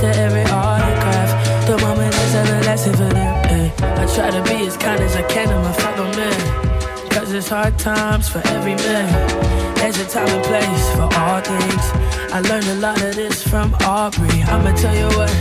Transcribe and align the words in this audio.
to 0.00 0.06
every 0.06 0.42
autograph. 0.42 1.66
The 1.66 1.76
moment 1.78 2.14
is 2.14 2.34
everlasting 2.34 2.92
for 2.94 3.08
them. 3.18 3.34
eh. 3.46 3.70
I 4.02 4.06
try 4.14 4.30
to 4.30 4.42
be 4.44 4.66
as 4.66 4.76
kind 4.76 5.00
as 5.02 5.16
I 5.16 5.22
can 5.22 5.48
to 5.48 5.58
my 5.58 5.72
fellow 5.72 6.06
men. 6.16 7.10
Cause 7.10 7.32
it's 7.32 7.48
hard 7.48 7.78
times 7.78 8.28
for 8.28 8.40
every 8.48 8.74
man. 8.76 9.08
There's 9.76 9.98
a 9.98 10.06
time 10.06 10.28
and 10.28 10.44
place 10.44 10.84
for 10.94 11.08
all 11.18 11.40
things. 11.40 11.84
I 12.32 12.40
learned 12.48 12.68
a 12.68 12.74
lot 12.76 13.00
of 13.02 13.14
this 13.16 13.42
from 13.42 13.74
Aubrey. 13.82 14.42
I'ma 14.42 14.72
tell 14.76 14.94
you 14.94 15.08
what. 15.18 15.32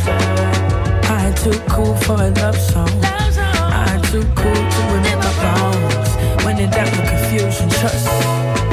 I 1.09 1.27
ain't 1.27 1.37
too 1.37 1.59
cool 1.69 1.95
for 2.05 2.13
a 2.13 2.29
love 2.41 2.57
song. 2.57 2.89
I 3.03 3.93
ain't 3.95 4.05
too 4.05 4.23
cool 4.35 4.61
to 4.75 4.81
admit 4.95 5.17
my 5.25 5.33
wrongs. 5.43 6.43
When 6.45 6.57
in 6.59 6.69
doubt, 6.71 6.91
confusion, 6.93 7.69
trust. 7.69 8.66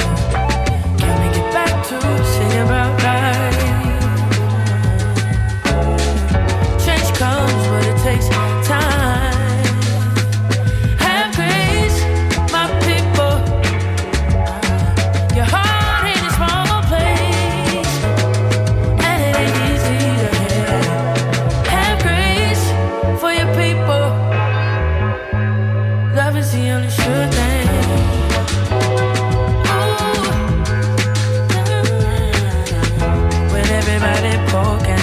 Everybody 33.77 34.37
poke 34.51 34.94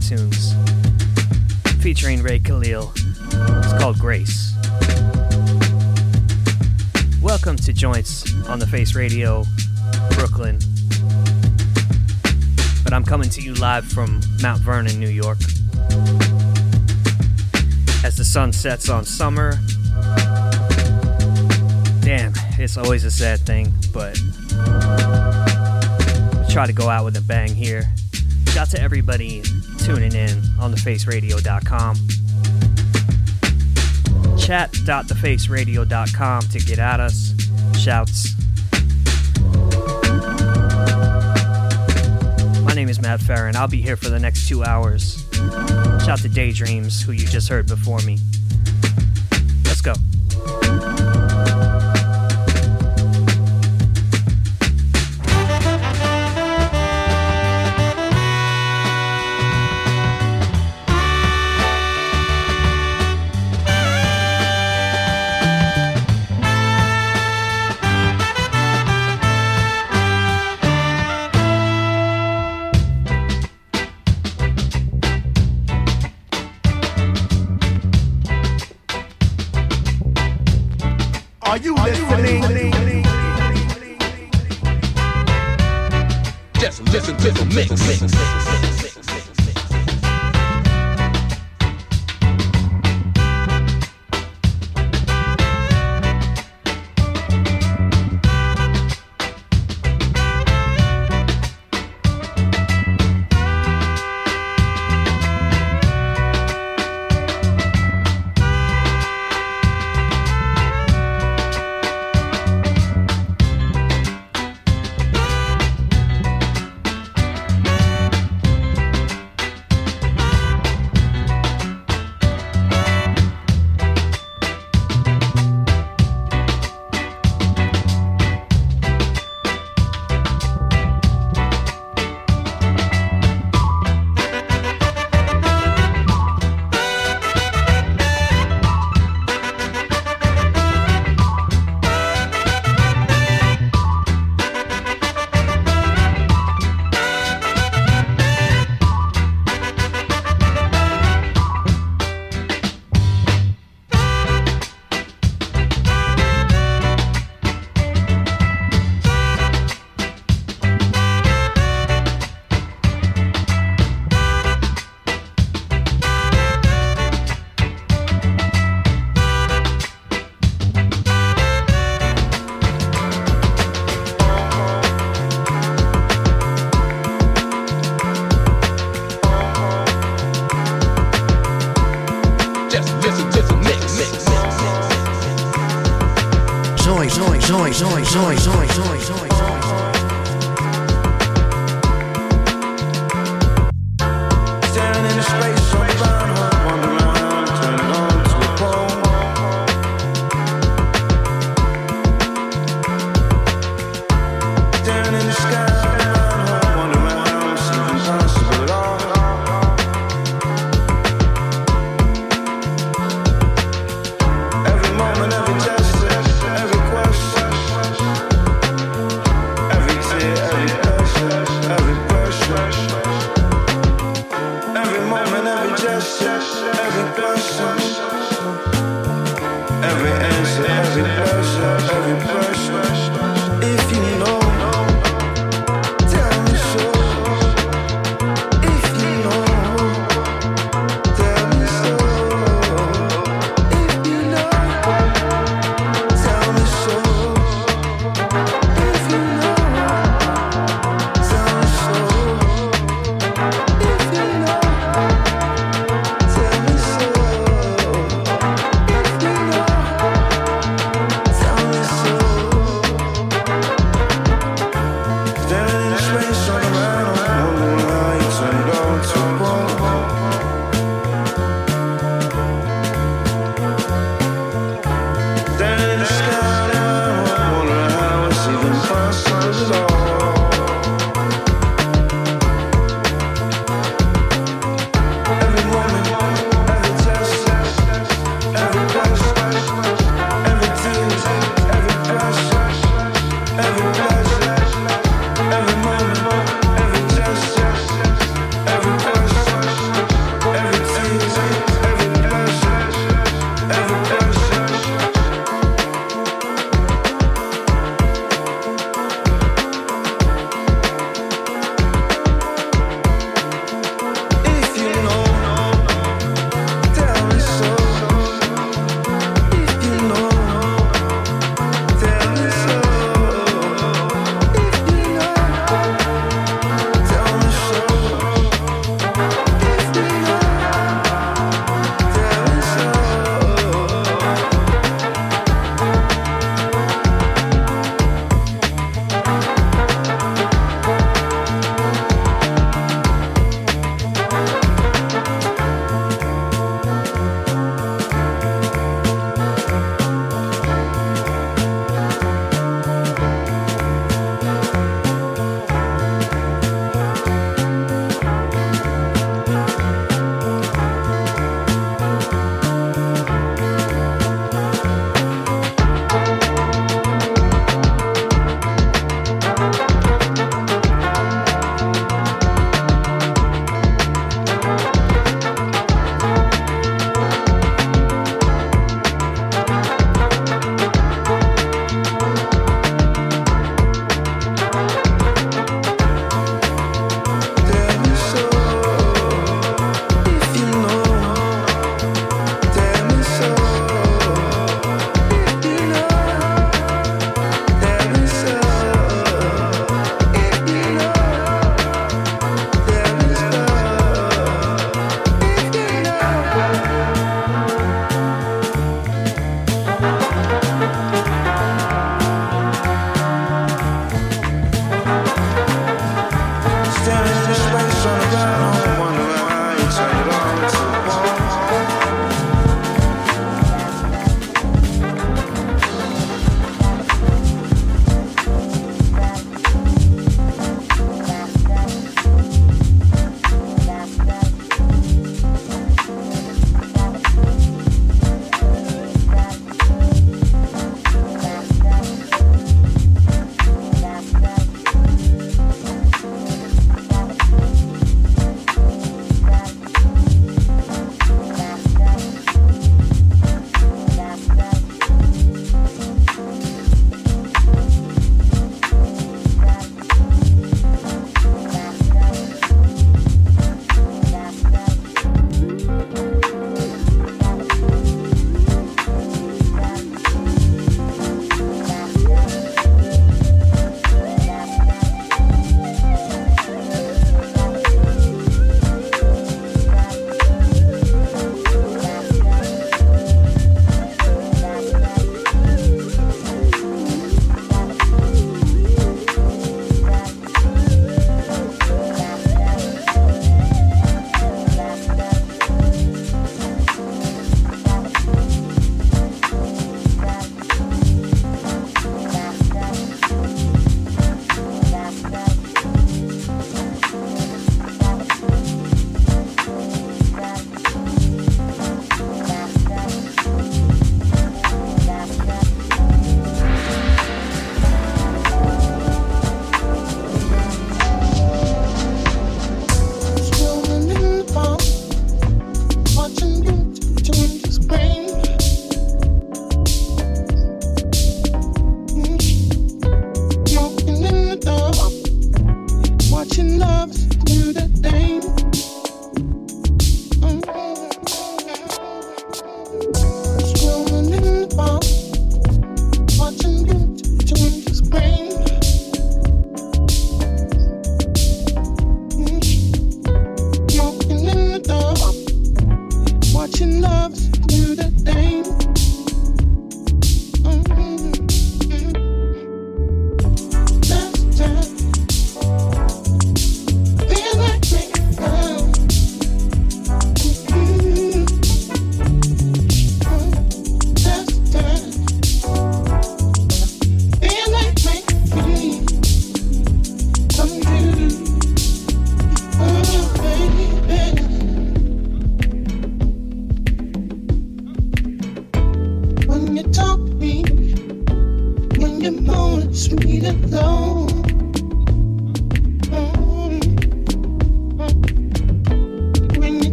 Cartoons. 0.00 0.54
featuring 1.82 2.22
Ray 2.22 2.38
Khalil. 2.38 2.90
It's 2.96 3.78
called 3.78 3.98
Grace. 3.98 4.54
Welcome 7.20 7.56
to 7.56 7.72
Joints 7.74 8.24
on 8.48 8.58
the 8.58 8.66
Face 8.66 8.94
Radio, 8.94 9.44
Brooklyn. 10.12 10.58
But 12.82 12.94
I'm 12.94 13.04
coming 13.04 13.28
to 13.30 13.42
you 13.42 13.54
live 13.54 13.84
from 13.84 14.20
Mount 14.42 14.62
Vernon, 14.62 14.98
New 14.98 15.08
York. 15.08 15.38
As 18.02 18.16
the 18.16 18.24
sun 18.24 18.54
sets 18.54 18.88
on 18.88 19.04
summer. 19.04 19.58
Damn, 22.00 22.32
it's 22.58 22.78
always 22.78 23.04
a 23.04 23.10
sad 23.10 23.40
thing, 23.40 23.72
but 23.92 24.18
try 26.50 26.66
to 26.66 26.72
go 26.72 26.88
out 26.88 27.04
with 27.04 27.16
a 27.16 27.24
bang 27.26 27.54
here. 27.54 27.84
Shout 28.46 28.62
out 28.62 28.70
to 28.70 28.80
everybody 28.80 29.42
tuning 29.84 30.14
in 30.14 30.42
on 30.58 30.72
thefaceradio.com. 30.72 31.96
Chat.thefaceradio.com 34.38 36.42
to 36.42 36.58
get 36.60 36.78
at 36.78 37.00
us. 37.00 37.34
Shouts. 37.78 38.34
My 42.62 42.74
name 42.74 42.88
is 42.88 43.00
Matt 43.00 43.20
Ferran. 43.20 43.56
I'll 43.56 43.68
be 43.68 43.82
here 43.82 43.96
for 43.96 44.08
the 44.08 44.18
next 44.18 44.48
two 44.48 44.64
hours. 44.64 45.26
Shout 46.04 46.20
to 46.20 46.28
Daydreams, 46.28 47.02
who 47.02 47.12
you 47.12 47.26
just 47.26 47.48
heard 47.48 47.66
before 47.66 47.98
me. 48.00 48.18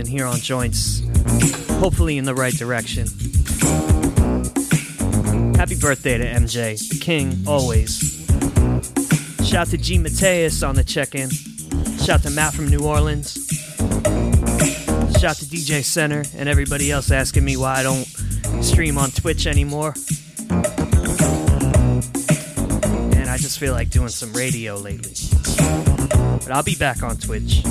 moving 0.00 0.16
here 0.16 0.26
on 0.26 0.38
Joints, 0.38 1.02
hopefully 1.78 2.16
in 2.16 2.24
the 2.24 2.34
right 2.34 2.54
direction. 2.54 3.06
Happy 5.56 5.78
birthday 5.78 6.16
to 6.16 6.24
MJ, 6.24 7.00
King 7.00 7.44
always. 7.46 7.98
Shout 9.46 9.66
to 9.68 9.76
G 9.76 9.98
Mateus 9.98 10.62
on 10.62 10.74
the 10.74 10.84
check 10.84 11.14
in. 11.14 11.28
Shout 11.98 12.22
to 12.22 12.30
Matt 12.30 12.54
from 12.54 12.68
New 12.68 12.86
Orleans. 12.86 13.34
Shout 15.18 15.36
to 15.36 15.44
DJ 15.44 15.84
Center 15.84 16.24
and 16.34 16.48
everybody 16.48 16.90
else 16.90 17.10
asking 17.10 17.44
me 17.44 17.58
why 17.58 17.80
I 17.80 17.82
don't 17.82 18.06
stream 18.62 18.96
on 18.96 19.10
Twitch 19.10 19.46
anymore. 19.46 19.94
And 23.18 23.28
I 23.28 23.36
just 23.36 23.58
feel 23.58 23.74
like 23.74 23.90
doing 23.90 24.08
some 24.08 24.32
radio 24.32 24.76
lately. 24.76 25.12
But 26.38 26.52
I'll 26.52 26.62
be 26.62 26.76
back 26.76 27.02
on 27.02 27.18
Twitch. 27.18 27.62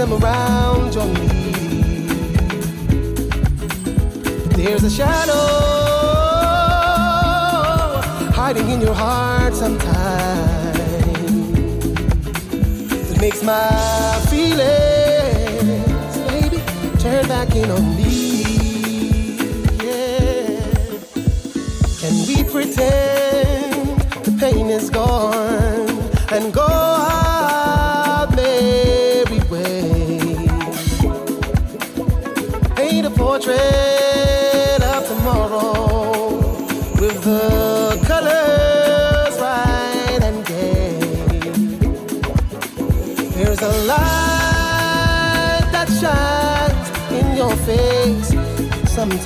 I'm 0.00 0.12
around. 0.12 0.67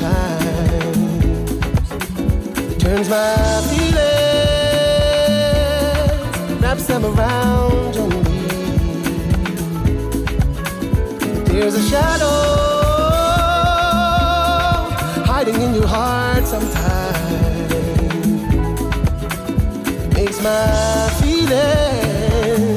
times. 0.03 1.89
Turns 2.83 3.09
my 3.09 3.63
feelings, 3.71 4.03
wraps 6.61 6.87
them 6.87 7.05
around 7.05 7.97
on 8.03 8.09
me. 8.27 8.41
There's 11.47 11.75
a 11.75 11.85
shadow 11.91 12.39
hiding 15.31 15.59
in 15.67 15.75
your 15.75 15.87
heart 15.87 16.45
sometimes. 16.47 17.73
Makes 20.17 20.39
my 20.43 21.11
feelings 21.21 22.73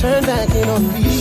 turn 0.00 0.22
back 0.24 0.48
in 0.54 0.68
on 0.68 0.82
me. 0.94 1.15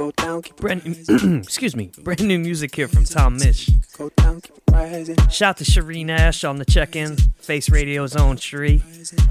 Go 0.00 0.10
down, 0.12 0.40
keep 0.40 0.56
brand 0.56 0.82
new, 0.86 0.94
excuse 1.42 1.76
me, 1.76 1.92
brand 2.02 2.22
new 2.22 2.38
music 2.38 2.74
here 2.74 2.88
from 2.88 3.04
Tom 3.04 3.36
Misch. 3.36 3.68
Down, 4.16 4.40
Shout 5.28 5.58
to 5.58 5.64
Shireen 5.64 6.08
Ash 6.08 6.42
on 6.42 6.56
the 6.56 6.64
check-in, 6.64 7.18
Face 7.36 7.68
Radio's 7.68 8.16
own 8.16 8.36
Sheree, 8.36 8.80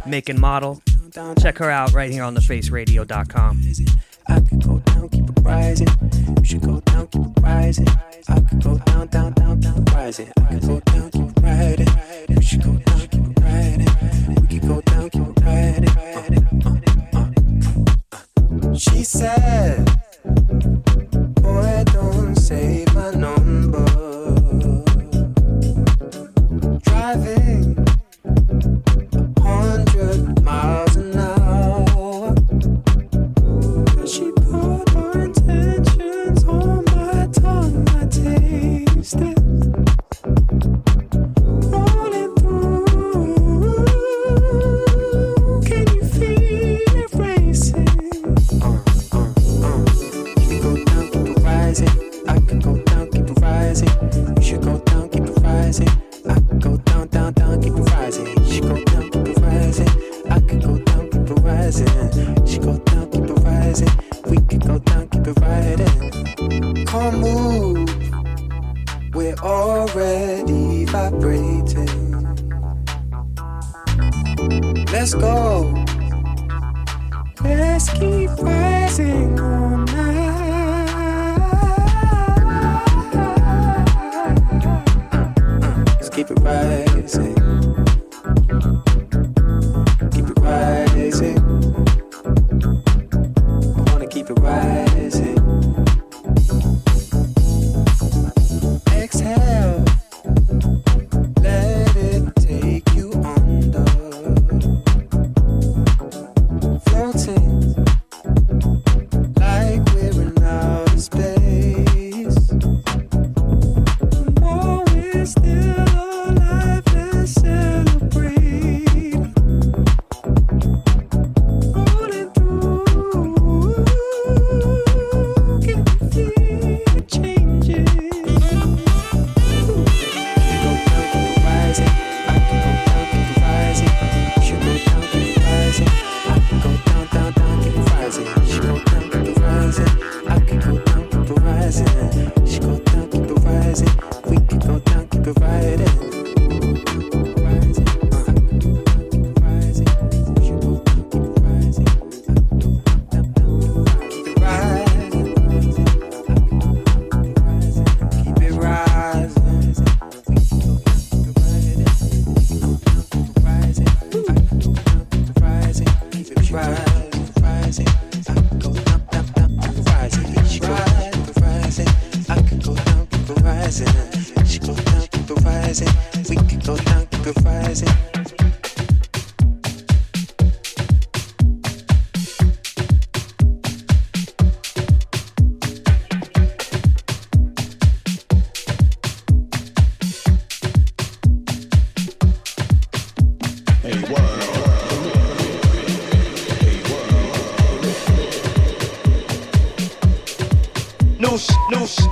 making 0.05 0.39
model. 0.39 0.84
Check 1.41 1.57
her 1.57 1.72
out 1.72 1.93
right 1.93 2.11
here 2.11 2.22
on 2.22 2.36
thefaceradio.com. 2.36 3.63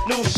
new 0.08 0.37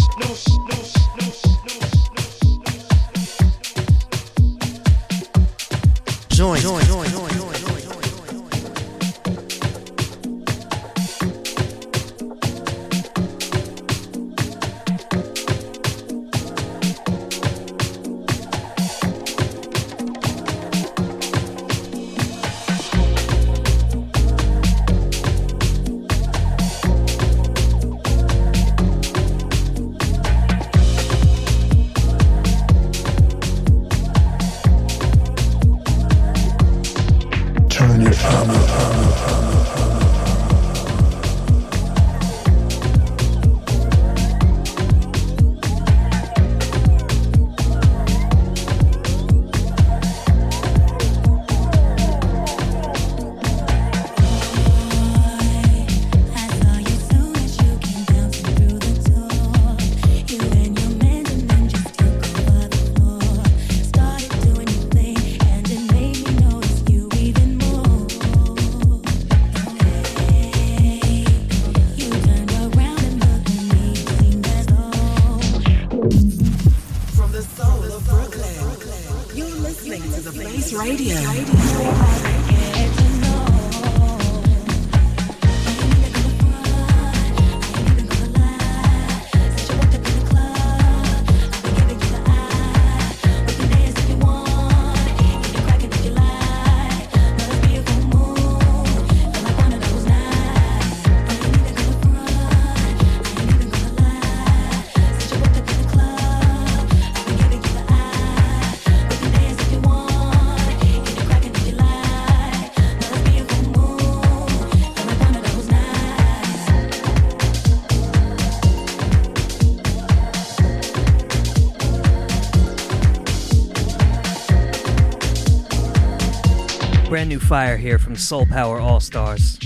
Fire 127.50 127.76
here 127.76 127.98
from 127.98 128.14
Soul 128.14 128.46
Power 128.46 128.78
All 128.78 129.00
Stars. 129.00 129.58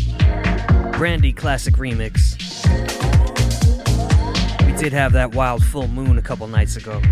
Brandy 0.93 1.35
Classic 1.35 1.74
Remix. 1.74 2.35
We 4.64 4.72
did 4.78 4.95
have 4.95 5.12
that 5.12 5.35
wild 5.35 5.62
full 5.62 5.89
moon 5.89 6.16
a 6.16 6.22
couple 6.22 6.47
nights 6.47 6.76
ago. 6.76 7.03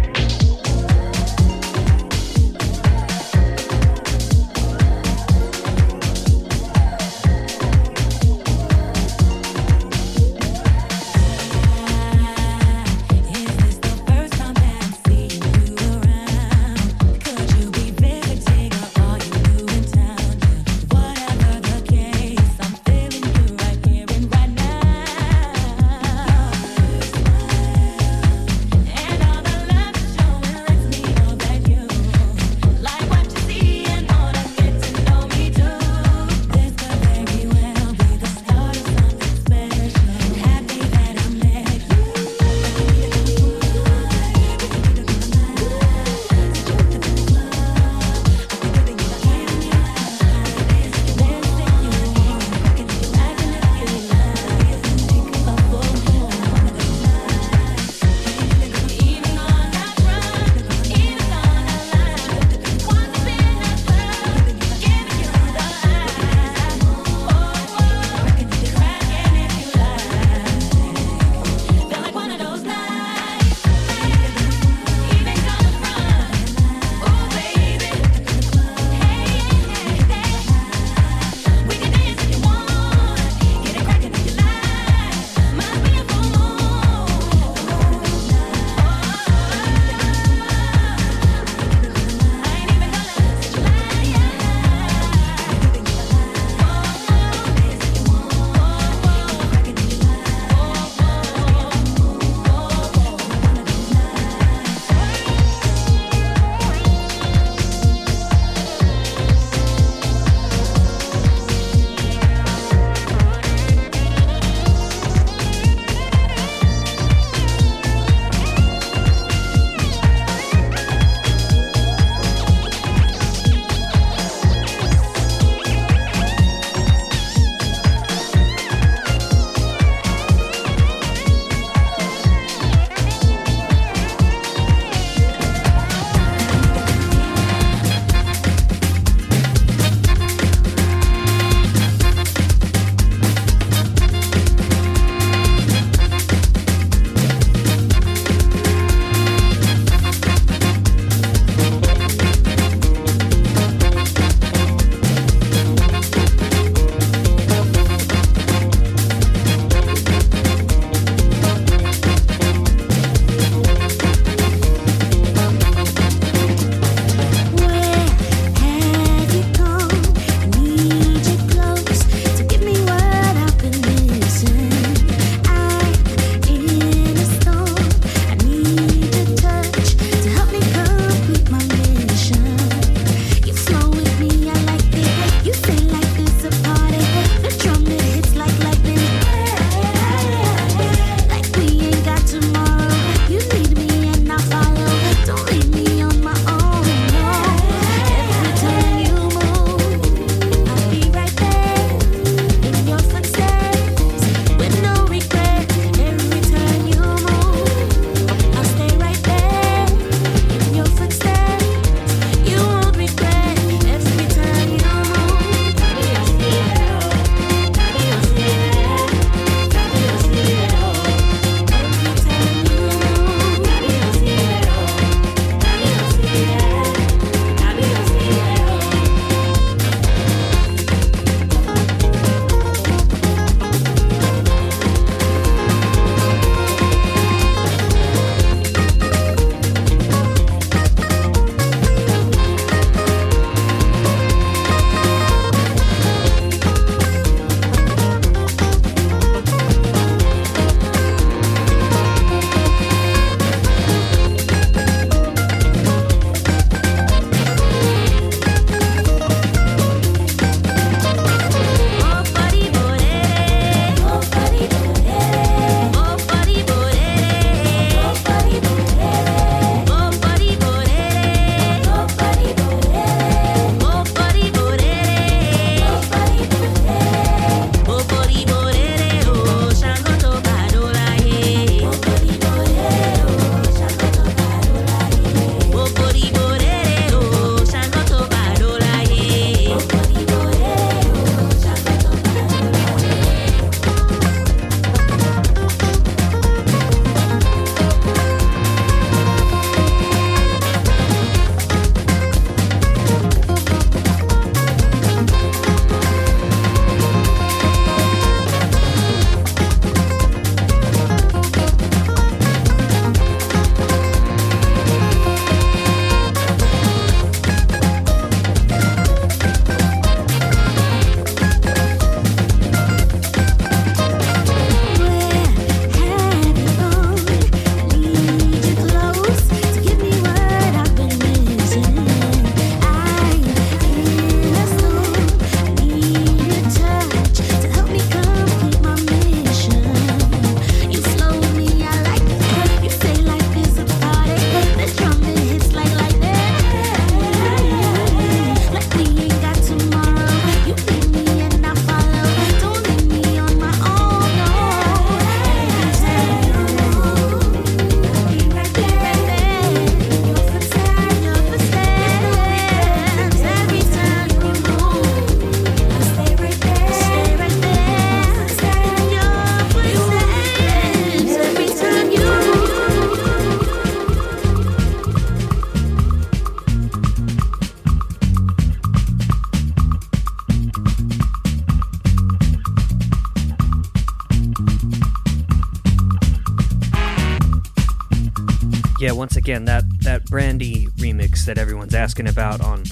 Yeah, 389.03 389.11
once 389.11 389.35
again, 389.35 389.65
that, 389.65 389.83
that 390.03 390.27
Brandy 390.27 390.87
remix 390.99 391.45
that 391.47 391.59
everyone's 391.59 391.93
asking 391.93 392.29
about 392.29 392.61
on 392.61 392.85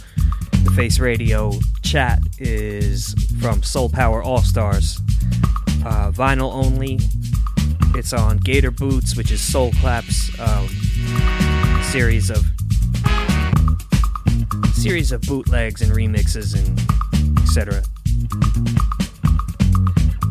the 0.65 0.73
Face 0.75 0.99
Radio 0.99 1.53
chat 1.85 2.19
is 2.41 3.15
from 3.41 3.63
Soul 3.63 3.89
Power 3.89 4.21
All 4.21 4.41
Stars. 4.43 4.99
Uh, 5.87 6.11
vinyl 6.11 6.53
only. 6.53 6.99
It's 7.95 8.13
on 8.13 8.39
Gator 8.39 8.73
Boots, 8.73 9.17
which 9.17 9.31
is 9.31 9.41
Soul 9.41 9.71
Clap's 9.81 10.37
um, 10.41 10.67
series 11.93 12.29
of 12.29 12.45
series 14.75 15.13
of 15.13 15.21
bootlegs 15.23 15.81
and 15.81 15.93
remixes 15.93 16.59
and 16.59 17.39
etc. 17.39 17.85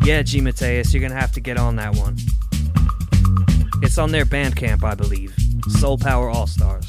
Yeah, 0.03 0.23
G 0.23 0.41
Mateus, 0.41 0.93
you're 0.93 1.01
gonna 1.01 1.17
have 1.17 1.31
to 1.31 1.39
get 1.39 1.55
on 1.57 1.77
that 1.77 1.95
one. 1.95 2.17
It's 3.81 3.97
on 3.97 4.11
their 4.11 4.25
Bandcamp, 4.25 4.83
I 4.83 4.93
believe. 4.93 5.33
Soul 5.69 5.97
Power 5.97 6.29
All 6.29 6.47
Stars. 6.47 6.88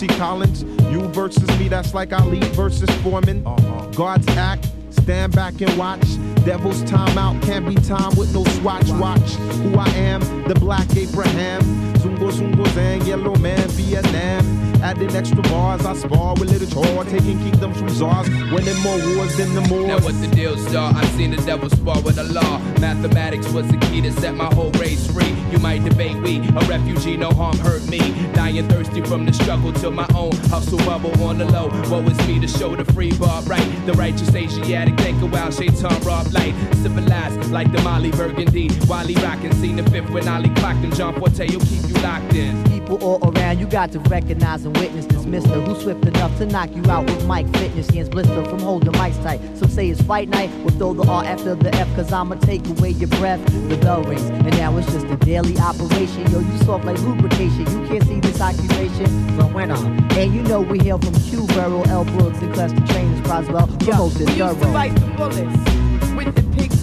Bootsy 0.00 0.18
Collins. 0.18 0.62
You 0.90 1.02
versus 1.08 1.46
me, 1.58 1.68
that's 1.68 1.94
like 1.94 2.12
Ali 2.12 2.40
versus 2.50 2.90
Foreman. 3.02 3.46
Uh-huh. 3.46 3.86
God's 3.94 4.26
act, 4.28 4.68
stand 4.90 5.34
back 5.34 5.60
and 5.60 5.76
watch. 5.76 6.00
Devil's 6.44 6.82
timeout 6.84 7.42
can't 7.42 7.66
be 7.66 7.74
time 7.74 8.16
with 8.16 8.32
no 8.32 8.44
swatch. 8.44 8.88
Watch 8.92 9.34
who 9.60 9.78
I 9.78 9.88
am, 9.90 10.20
the 10.48 10.54
black 10.54 10.88
Abraham. 10.96 11.60
Zungo 11.96 12.30
Zungo 12.30 12.64
Zang, 12.68 13.06
yellow 13.06 13.34
man, 13.36 13.68
Vietnam. 13.70 14.69
Adding 14.82 15.14
extra 15.14 15.42
bars, 15.42 15.84
I 15.84 15.94
spar 15.94 16.34
with 16.34 16.50
little 16.50 16.66
chore, 16.68 17.04
taking 17.04 17.38
kingdoms 17.40 17.76
from 17.78 17.90
czars, 17.90 18.28
winning 18.50 18.78
more 18.80 18.96
wars 19.14 19.36
than 19.36 19.54
the 19.54 19.60
Moors. 19.68 19.86
Now 19.86 19.98
what 20.00 20.18
the 20.20 20.26
deal, 20.34 20.56
star? 20.56 20.92
I've 20.94 21.08
seen 21.10 21.32
the 21.32 21.36
devil 21.42 21.68
spar 21.68 22.00
with 22.00 22.16
the 22.16 22.24
law. 22.24 22.58
Mathematics 22.80 23.52
was 23.52 23.68
the 23.68 23.76
key 23.76 24.00
to 24.00 24.10
set 24.12 24.34
my 24.34 24.46
whole 24.54 24.70
race 24.72 25.06
free. 25.12 25.34
You 25.52 25.58
might 25.58 25.84
debate 25.84 26.16
we, 26.22 26.38
a 26.38 26.60
refugee, 26.66 27.18
no 27.18 27.30
harm 27.30 27.58
hurt 27.58 27.86
me. 27.88 27.98
Dying 28.32 28.68
thirsty 28.68 29.02
from 29.02 29.26
the 29.26 29.34
struggle 29.34 29.72
to 29.74 29.90
my 29.90 30.08
own 30.14 30.34
hustle 30.48 30.78
bubble 30.78 31.12
on 31.22 31.36
the 31.36 31.44
low. 31.44 31.68
Woe 31.90 32.00
is 32.08 32.18
me 32.26 32.40
to 32.40 32.48
show 32.48 32.74
the 32.74 32.90
free 32.92 33.12
bar 33.18 33.42
right. 33.42 33.86
The 33.86 33.92
righteous 33.92 34.34
Asiatic 34.34 34.98
think 34.98 35.20
a 35.20 35.26
while 35.26 35.50
Shaitan 35.50 36.00
rob 36.02 36.32
light. 36.32 36.54
Civilized 36.76 37.50
like 37.50 37.70
the 37.70 37.82
Molly 37.82 38.12
Burgundy. 38.12 38.70
Wally 38.88 39.14
rockin', 39.16 39.52
seen 39.56 39.76
the 39.76 39.88
fifth 39.90 40.08
when 40.08 40.26
Ali 40.26 40.48
clocked 40.54 40.82
and 40.84 40.94
John 40.96 41.14
Forte 41.18 41.54
will 41.54 41.66
keep 41.66 41.86
you 41.86 41.94
locked 42.02 42.34
in. 42.34 42.69
People 42.90 43.22
all 43.22 43.32
around, 43.36 43.60
you 43.60 43.66
got 43.66 43.92
to 43.92 44.00
recognize 44.00 44.64
and 44.64 44.76
witness 44.76 45.06
this 45.06 45.24
mister 45.24 45.60
who's 45.60 45.80
swift 45.80 46.04
enough 46.06 46.36
to 46.38 46.46
knock 46.46 46.74
you 46.74 46.82
out 46.90 47.04
with 47.06 47.24
mic 47.24 47.46
fitness. 47.56 47.88
Hands 47.90 48.08
blister 48.08 48.44
from 48.46 48.58
holding 48.58 48.90
mics 48.94 49.22
tight. 49.22 49.40
Some 49.56 49.68
say 49.68 49.90
it's 49.90 50.02
fight 50.02 50.28
night, 50.28 50.50
we'll 50.64 50.76
throw 50.76 50.94
the 50.94 51.08
R 51.08 51.24
after 51.24 51.54
the 51.54 51.72
F, 51.76 51.86
cause 51.94 52.12
I'ma 52.12 52.34
take 52.34 52.66
away 52.66 52.90
your 52.90 53.08
breath. 53.20 53.40
The 53.68 53.76
bell 53.76 54.02
rings, 54.02 54.24
and 54.24 54.50
now 54.56 54.76
it's 54.76 54.90
just 54.90 55.06
a 55.06 55.16
daily 55.18 55.56
operation. 55.58 56.32
Yo, 56.32 56.40
you 56.40 56.58
soft 56.64 56.84
like 56.84 56.98
lubrication. 57.02 57.60
You 57.60 57.86
can't 57.86 58.02
see 58.08 58.18
this 58.18 58.40
occupation 58.40 59.06
from 59.36 59.54
when 59.54 59.70
on. 59.70 60.12
And 60.14 60.34
you 60.34 60.42
know 60.42 60.60
we 60.60 60.80
hail 60.80 60.98
from 60.98 61.14
Q, 61.14 61.46
Burrow, 61.46 61.82
L. 61.82 62.04
Brooks, 62.04 62.40
and 62.40 62.52
Cluster 62.52 62.84
Trainers, 62.88 63.20
Croswell, 63.20 63.68
promoted 63.68 64.28
We 64.30 64.34
used 64.34 64.58
to 64.58 64.72
bite 64.72 64.94
the 64.96 65.06
bullets 65.16 65.79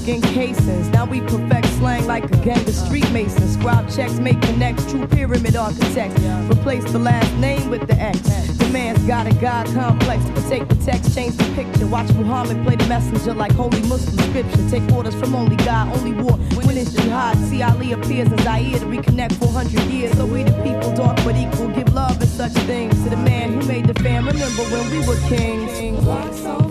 pigskin 0.07 0.33
casings. 0.33 0.89
Now 0.89 1.05
we 1.05 1.19
perfect 1.21 1.67
slang 1.77 2.07
like 2.07 2.23
a 2.23 2.37
gang 2.37 2.65
of 2.67 2.73
street 2.73 3.09
masons. 3.11 3.53
Scribe 3.53 3.89
checks, 3.89 4.19
make 4.19 4.41
connects, 4.41 4.89
true 4.89 5.05
pyramid 5.07 5.55
architects. 5.55 6.21
Replace 6.49 6.89
the 6.91 6.99
last 6.99 7.33
name 7.35 7.69
with 7.69 7.87
the 7.87 7.95
X. 7.95 8.19
The 8.57 8.69
man's 8.71 8.99
got 9.05 9.27
a 9.27 9.33
God 9.33 9.67
complex. 9.67 10.23
Take 10.49 10.67
the 10.69 10.75
text, 10.75 11.13
change 11.13 11.35
the 11.35 11.43
picture. 11.55 11.87
Watch 11.87 12.09
Muhammad 12.13 12.65
play 12.65 12.75
the 12.75 12.87
messenger 12.87 13.33
like 13.33 13.51
holy 13.51 13.81
Muslim 13.81 14.17
scripture. 14.29 14.69
Take 14.69 14.89
orders 14.93 15.15
from 15.15 15.35
only 15.35 15.57
God, 15.57 15.93
only 15.97 16.13
war. 16.13 16.37
When 16.65 16.77
it's 16.77 16.93
jihad, 16.93 17.37
see 17.49 17.61
Ali 17.61 17.91
appears 17.91 18.31
in 18.31 18.37
Zaire 18.39 18.79
to 18.79 18.85
reconnect 18.85 19.33
400 19.33 19.83
years. 19.91 20.15
So 20.17 20.25
we 20.25 20.43
the 20.43 20.53
people, 20.63 20.95
dark 20.95 21.17
but 21.25 21.35
equal, 21.35 21.67
give 21.69 21.93
love 21.93 22.19
and 22.21 22.29
such 22.29 22.53
things 22.65 22.93
to 23.03 23.09
the 23.09 23.17
man 23.17 23.53
who 23.53 23.67
made 23.67 23.85
the 23.85 23.93
fam. 23.95 24.25
Remember 24.25 24.63
when 24.71 24.89
we 24.89 25.05
were 25.05 25.19
kings. 25.27 26.66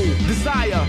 Soul, 0.00 0.14
desire. 0.26 0.86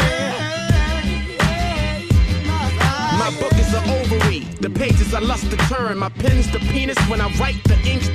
My 3.19 3.31
book 3.41 3.55
is 3.55 3.73
an 3.75 3.85
ovary. 3.91 4.41
The 4.61 4.71
pages 4.71 5.15
I 5.15 5.21
lust 5.21 5.51
to 5.51 5.57
turn. 5.69 5.99
My 5.99 6.09
pen's 6.09 6.51
the 6.51 6.59
penis 6.59 6.99
when 7.09 7.21
I 7.21 7.29
write 7.39 7.63
the 7.65 7.79
ink's 7.89 8.09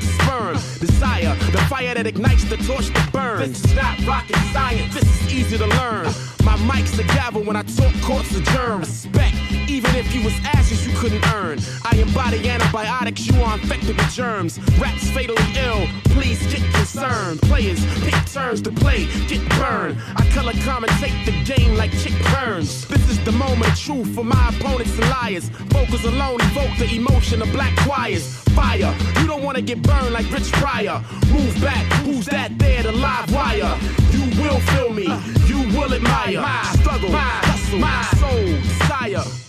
Desire, 0.51 1.35
the 1.51 1.57
fire 1.69 1.93
that 1.93 2.05
ignites 2.05 2.43
the 2.43 2.57
torch 2.57 2.87
that 2.89 3.09
burns. 3.13 3.61
This 3.61 3.71
is 3.71 3.75
not 3.75 4.05
rocket 4.05 4.35
science. 4.51 4.93
This 4.93 5.03
is 5.03 5.33
easy 5.33 5.57
to 5.57 5.65
learn. 5.65 6.07
My 6.43 6.57
mic's 6.67 6.99
a 6.99 7.03
gavel 7.03 7.43
when 7.43 7.55
I 7.55 7.63
talk 7.63 7.93
courts 8.01 8.35
adjourn. 8.35 8.79
Respect, 8.79 9.35
even 9.69 9.95
if 9.95 10.13
you 10.13 10.21
was 10.21 10.33
ashes 10.43 10.85
you 10.85 10.93
couldn't 10.97 11.25
earn. 11.33 11.59
I 11.85 11.95
embody 11.95 12.49
antibiotics, 12.49 13.25
you 13.25 13.41
are 13.41 13.53
infected 13.53 13.95
with 13.95 14.11
germs. 14.11 14.59
Rats 14.77 15.09
fatally 15.11 15.47
ill, 15.55 15.87
please 16.11 16.45
get 16.51 16.63
concerned. 16.73 17.41
Players 17.43 17.79
pick 18.03 18.15
turns 18.25 18.61
to 18.63 18.71
play, 18.71 19.05
get 19.27 19.47
burned. 19.51 19.97
I 20.17 20.27
color 20.31 20.53
commentate 20.67 21.25
the 21.25 21.31
game 21.45 21.75
like 21.75 21.91
Chick 21.91 22.13
Burns. 22.33 22.85
This 22.87 23.09
is 23.09 23.23
the 23.23 23.31
moment 23.31 23.71
of 23.71 23.79
truth 23.79 24.13
for 24.13 24.25
my 24.25 24.49
opponents 24.49 24.99
and 24.99 25.09
liars. 25.09 25.47
Vocals 25.71 26.03
alone 26.03 26.41
evoke 26.41 26.77
the 26.77 26.93
emotion 26.93 27.41
of 27.41 27.49
black 27.53 27.73
choirs. 27.77 28.42
Fire, 28.55 28.93
you 29.19 29.27
don't 29.27 29.43
wanna 29.43 29.61
get 29.61 29.81
burned 29.81 30.13
like 30.13 30.29
Rich 30.31 30.51
Pryor. 30.53 31.01
Move 31.31 31.59
back, 31.61 31.85
who's 32.03 32.25
that 32.27 32.57
there, 32.59 32.83
the 32.83 32.91
live 32.91 33.31
wire? 33.33 33.77
You 34.11 34.23
will 34.41 34.59
feel 34.71 34.93
me, 34.93 35.07
you 35.47 35.59
will 35.75 35.93
admire. 35.93 36.41
My 36.41 36.63
struggle, 36.79 37.09
my 37.09 37.19
hustle, 37.19 37.79
my 37.79 38.03
soul, 38.19 38.45
desire. 38.79 39.43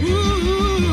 Said 0.00 0.89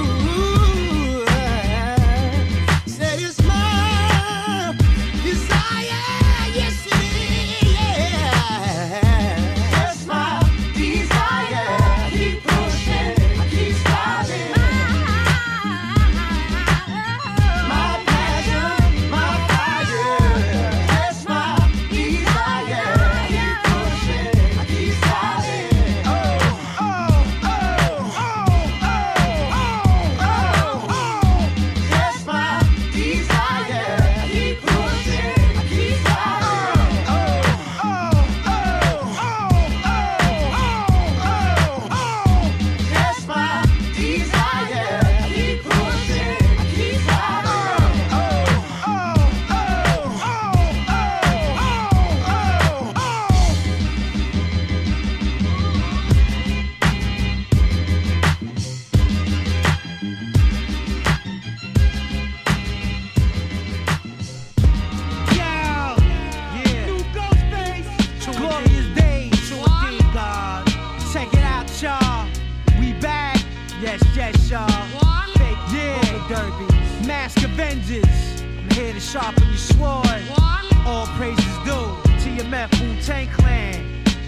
sword. 79.73 80.21
All 80.85 81.07
praises 81.17 81.57
due 81.65 81.89
to 82.23 82.29
your 82.29 82.45
Meth 82.45 82.73
Wu 82.79 83.01
Tang 83.01 83.27
Clan. 83.29 83.83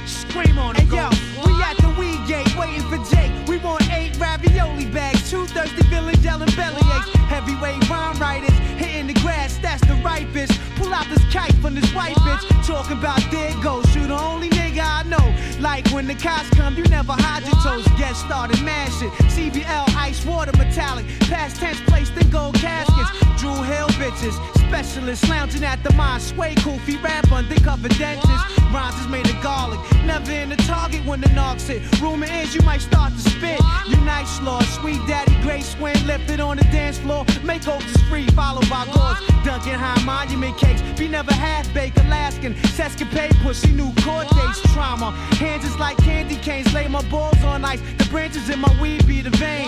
Scream 0.06 0.58
on 0.58 0.76
it, 0.76 0.82
hey, 0.82 0.98
yo, 0.98 1.10
we 1.46 1.52
at 1.62 1.78
the 1.78 1.90
weed 2.00 2.20
gate 2.28 2.52
waiting 2.58 2.86
for 2.90 2.98
Jake. 3.14 3.32
We 3.48 3.58
want 3.58 3.92
eight 3.94 4.18
ravioli 4.20 4.86
bags, 4.88 5.30
two 5.30 5.46
thirsty 5.46 5.84
villains 5.84 6.24
yelling 6.24 6.54
belly 6.56 6.82
aches. 6.96 7.10
Heavyweight 7.30 7.90
rhyme 7.90 8.18
writers 8.18 8.58
hitting 8.78 9.08
the 9.08 9.14
grass, 9.22 9.58
that's 9.60 9.82
the 9.82 10.00
bitch. 10.34 10.54
Pull 10.78 10.94
out 10.94 11.08
this 11.10 11.24
kite 11.32 11.54
from 11.56 11.76
this 11.76 11.90
white 11.94 12.16
bitch. 12.18 12.44
Talking 12.66 12.98
about 12.98 13.20
dead 13.32 13.62
goes, 13.64 13.96
you 13.96 14.08
the 14.08 14.20
only 14.20 14.50
nigga 14.50 14.84
I 14.84 15.04
know. 15.04 15.26
Like 15.60 15.88
when 15.90 16.08
the 16.08 16.16
cops 16.16 16.50
come, 16.52 16.76
you 16.76 16.84
never 16.86 17.14
hide 17.14 17.44
your 17.44 17.60
toes. 17.64 17.88
Get 17.98 18.16
started, 18.16 18.62
mash 18.64 19.02
it. 19.02 19.12
CBL, 19.34 19.96
ice 19.96 20.26
water, 20.26 20.52
metallic. 20.58 21.06
Past 21.22 21.58
tense 21.58 21.82
placed 21.82 22.16
in 22.18 22.30
gold 22.30 22.56
caskets. 22.56 23.12
Drew 23.42 23.62
Hill 23.64 23.90
bitches. 24.00 24.59
Specialists 24.70 25.28
lounging 25.28 25.64
at 25.64 25.84
the 25.84 25.92
mine. 25.94 26.20
Sway 26.20 26.54
koofy 26.54 27.02
rap 27.02 27.32
undercover 27.32 27.90
dentist. 27.90 28.46
Rhymes 28.72 29.00
is 29.00 29.08
made 29.08 29.28
of 29.28 29.42
garlic. 29.42 29.80
Never 30.06 30.32
in 30.32 30.50
the 30.50 30.58
target 30.58 31.04
when 31.08 31.22
the 31.22 31.30
knocks 31.30 31.66
hit. 31.66 31.82
Rumor 32.00 32.28
is 32.28 32.54
you 32.54 32.62
might 32.62 32.82
start 32.82 33.12
to 33.14 33.20
spit. 33.20 33.60
You 33.88 33.98
nice 34.06 34.40
lord, 34.42 34.64
sweet 34.66 35.02
daddy, 35.08 35.34
great 35.42 35.64
swing, 35.64 35.98
lifted 36.06 36.40
on 36.40 36.58
the 36.58 36.64
dance 36.66 37.00
floor. 37.00 37.26
Make 37.44 37.64
hopes 37.64 38.00
free, 38.04 38.28
followed 38.28 38.70
by 38.70 38.86
gauze. 38.94 39.18
Dunkin' 39.44 39.74
high 39.74 40.04
monument 40.04 40.56
cakes. 40.60 40.84
Be 41.00 41.08
never 41.08 41.34
half 41.34 41.74
baked, 41.74 41.98
Alaskan. 41.98 42.54
Sescapade, 42.78 43.36
pussy, 43.42 43.72
new 43.72 43.92
court 44.04 44.30
dates, 44.30 44.62
trauma. 44.72 45.12
Hands 45.42 45.66
is 45.66 45.80
like 45.80 45.98
candy 45.98 46.36
canes. 46.36 46.72
Lay 46.76 46.88
my 46.88 47.02
balls 47.10 47.44
on 47.44 47.66
ice. 47.66 47.82
The 47.98 48.06
branches 48.12 48.52
in 48.52 48.60
my 48.60 48.72
weed 48.80 49.08
be 49.08 49.22
the 49.22 49.32
vein 49.32 49.68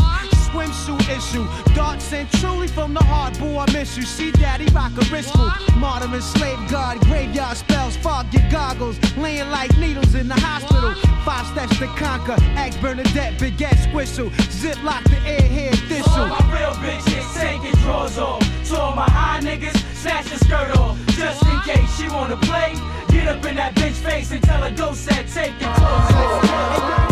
swimsuit 0.51 1.01
issue. 1.09 1.45
Darts 1.73 2.03
sent 2.03 2.31
truly 2.33 2.67
from 2.67 2.93
the 2.93 3.03
heart, 3.03 3.37
boy, 3.39 3.59
I 3.59 3.71
miss 3.71 3.97
you. 3.97 4.03
See, 4.03 4.31
daddy, 4.31 4.65
rock 4.73 4.91
a 4.97 5.05
wrist 5.11 5.35
Martyr 5.77 6.13
and 6.13 6.23
slave 6.23 6.59
guard, 6.69 6.99
graveyard 7.01 7.57
spells, 7.57 7.95
fog 7.97 8.33
your 8.33 8.47
goggles. 8.51 8.99
Laying 9.17 9.49
like 9.49 9.75
needles 9.77 10.13
in 10.15 10.27
the 10.27 10.35
hospital. 10.35 10.93
Five 11.23 11.47
steps 11.47 11.77
to 11.79 11.87
conquer. 11.97 12.35
Ex 12.55 12.75
Bernadette, 12.77 13.39
big 13.39 13.61
ass 13.61 13.87
whistle. 13.93 14.31
Zip 14.51 14.81
lock 14.83 15.03
the 15.05 15.17
airhead 15.25 15.75
thistle. 15.87 16.11
All 16.11 16.27
my 16.27 16.59
real 16.59 16.73
bitches 16.83 17.33
taking 17.33 17.79
drawers 17.81 18.17
off. 18.17 18.41
To 18.69 18.77
all 18.77 18.95
my 18.95 19.09
high 19.09 19.39
niggas, 19.39 19.77
snatch 19.95 20.29
the 20.29 20.37
skirt 20.37 20.77
off. 20.77 20.97
Just 21.07 21.43
in 21.43 21.59
case 21.61 21.97
she 21.97 22.09
wanna 22.09 22.37
play, 22.37 22.73
get 23.09 23.27
up 23.27 23.43
in 23.45 23.55
that 23.55 23.73
bitch 23.75 23.93
face 23.93 24.31
and 24.31 24.43
tell 24.43 24.61
her 24.61 24.71
go 24.71 24.93
set, 24.93 25.27
take 25.27 25.59
your 25.61 25.73
clothes 25.73 26.11
off. 26.11 27.10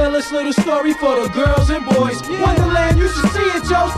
Illest 0.00 0.32
little 0.32 0.52
story 0.52 0.94
for 0.94 1.20
the 1.20 1.28
girls 1.28 1.68
and 1.68 1.84
boys. 1.84 2.22
Wonderland, 2.40 2.98
you 2.98 3.06
should 3.08 3.30
see 3.36 3.48
it, 3.52 3.62
Joe. 3.68 3.92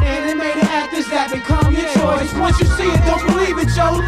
Animated 0.00 0.64
actors 0.64 1.06
that 1.12 1.28
become 1.30 1.76
your 1.76 1.92
choice. 1.92 2.32
Once 2.40 2.58
you 2.58 2.64
see 2.72 2.88
it, 2.88 3.00
don't 3.04 3.20
believe 3.28 3.60
it, 3.60 3.68
Joe. 3.76 4.00